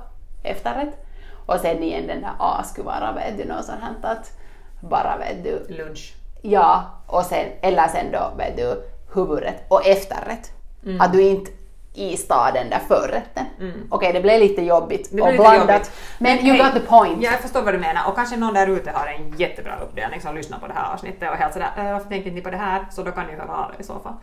efterrätt. 0.42 1.06
Och 1.46 1.60
sen 1.60 1.82
igen 1.82 2.06
den 2.06 2.20
där 2.20 2.32
A 2.38 2.62
skulle 2.62 2.86
vara 2.86 3.12
vet 3.12 3.38
du, 3.38 3.44
något 3.44 3.64
sånt 3.64 3.80
här 3.80 4.12
att 4.12 4.32
bara 4.80 5.16
vet 5.16 5.44
du... 5.44 5.74
Lunch. 5.74 6.14
Ja, 6.42 6.84
och 7.06 7.24
sen, 7.24 7.46
eller 7.60 7.88
sen 7.88 8.12
då 8.12 8.32
vet 8.36 8.56
du 8.56 8.82
huvudrätt 9.14 9.64
och 9.68 9.86
efterrätt. 9.86 10.52
Mm. 10.84 11.00
Att 11.00 11.12
du 11.12 11.22
inte 11.22 11.50
i 11.94 12.16
staden 12.16 12.70
där 12.70 12.78
förrätten. 12.78 13.46
Mm. 13.60 13.72
Okej, 13.72 13.86
okay, 13.90 14.12
det 14.12 14.20
blev 14.20 14.40
lite 14.40 14.62
jobbigt 14.62 15.08
det 15.12 15.22
och 15.22 15.30
lite 15.30 15.42
blandat, 15.42 15.68
jobbigt. 15.68 15.92
men, 16.18 16.36
men 16.36 16.46
you 16.46 16.56
got 16.64 16.72
the 16.74 16.80
point. 16.80 17.22
Ja, 17.22 17.30
jag 17.30 17.40
förstår 17.40 17.62
vad 17.62 17.74
du 17.74 17.78
menar 17.78 18.08
och 18.08 18.14
kanske 18.14 18.36
någon 18.36 18.54
där 18.54 18.66
ute 18.66 18.90
har 18.90 19.06
en 19.06 19.32
jättebra 19.36 19.78
uppdelning 19.82 20.20
som 20.20 20.34
lyssnar 20.34 20.58
på 20.58 20.66
det 20.66 20.72
här 20.72 20.92
avsnittet 20.92 21.30
och 21.30 21.36
helt 21.36 21.52
sådär 21.52 21.70
äh, 21.78 21.92
varför 21.92 22.08
tänker 22.08 22.26
inte 22.26 22.34
ni 22.34 22.40
på 22.40 22.50
det 22.50 22.56
här? 22.56 22.86
Så 22.90 23.02
då 23.02 23.10
kan 23.10 23.26
ni 23.26 23.32
höra 23.32 23.56
av 23.56 23.70
er 23.70 23.80
i 23.80 23.82
så 23.82 23.98
fall. 23.98 24.14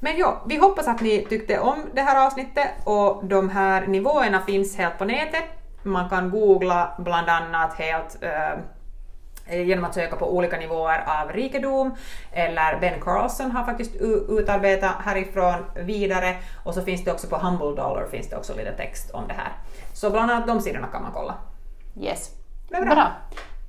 Men 0.00 0.16
ja, 0.16 0.42
vi 0.46 0.56
hoppas 0.56 0.88
att 0.88 1.00
ni 1.00 1.26
tyckte 1.28 1.58
om 1.58 1.84
det 1.94 2.00
här 2.00 2.26
avsnittet 2.26 2.68
och 2.84 3.24
de 3.24 3.50
här 3.50 3.86
nivåerna 3.86 4.40
finns 4.40 4.76
helt 4.76 4.98
på 4.98 5.04
nätet. 5.04 5.44
Man 5.82 6.08
kan 6.08 6.30
googla 6.30 6.94
bland 6.98 7.28
annat 7.28 7.74
helt 7.74 8.22
äh, 8.22 8.30
genom 9.50 9.84
att 9.84 9.94
söka 9.94 10.16
på 10.16 10.36
olika 10.36 10.56
nivåer 10.56 11.04
av 11.22 11.32
rikedom, 11.32 11.94
eller 12.32 12.80
Ben 12.80 13.00
Carlson 13.00 13.50
har 13.50 13.64
faktiskt 13.64 13.94
utarbetat 14.28 14.94
härifrån 15.04 15.64
vidare, 15.74 16.36
och 16.64 16.74
så 16.74 16.82
finns 16.82 17.04
det 17.04 17.12
också 17.12 17.26
på 17.26 17.36
Humble 17.36 17.82
Dollar 17.82 18.06
finns 18.10 18.28
det 18.28 18.36
också 18.36 18.56
lite 18.56 18.72
text 18.72 19.10
om 19.10 19.28
det 19.28 19.34
här. 19.34 19.52
Så 19.92 20.10
bland 20.10 20.30
annat 20.30 20.46
de 20.46 20.60
sidorna 20.60 20.86
kan 20.86 21.02
man 21.02 21.12
kolla. 21.12 21.34
Yes. 22.00 22.30
Bra. 22.70 22.80
bra. 22.80 23.12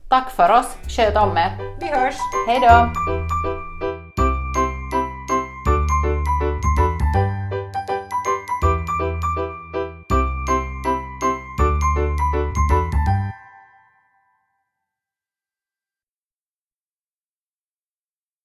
Tack 0.09 0.31
för 0.31 0.51
oss, 0.51 0.77
sköt 0.87 1.17
om 1.17 1.37
er. 1.37 1.77
Vi 1.79 1.87
hörs. 1.87 2.15
Hej 2.47 2.59
då! 2.59 3.50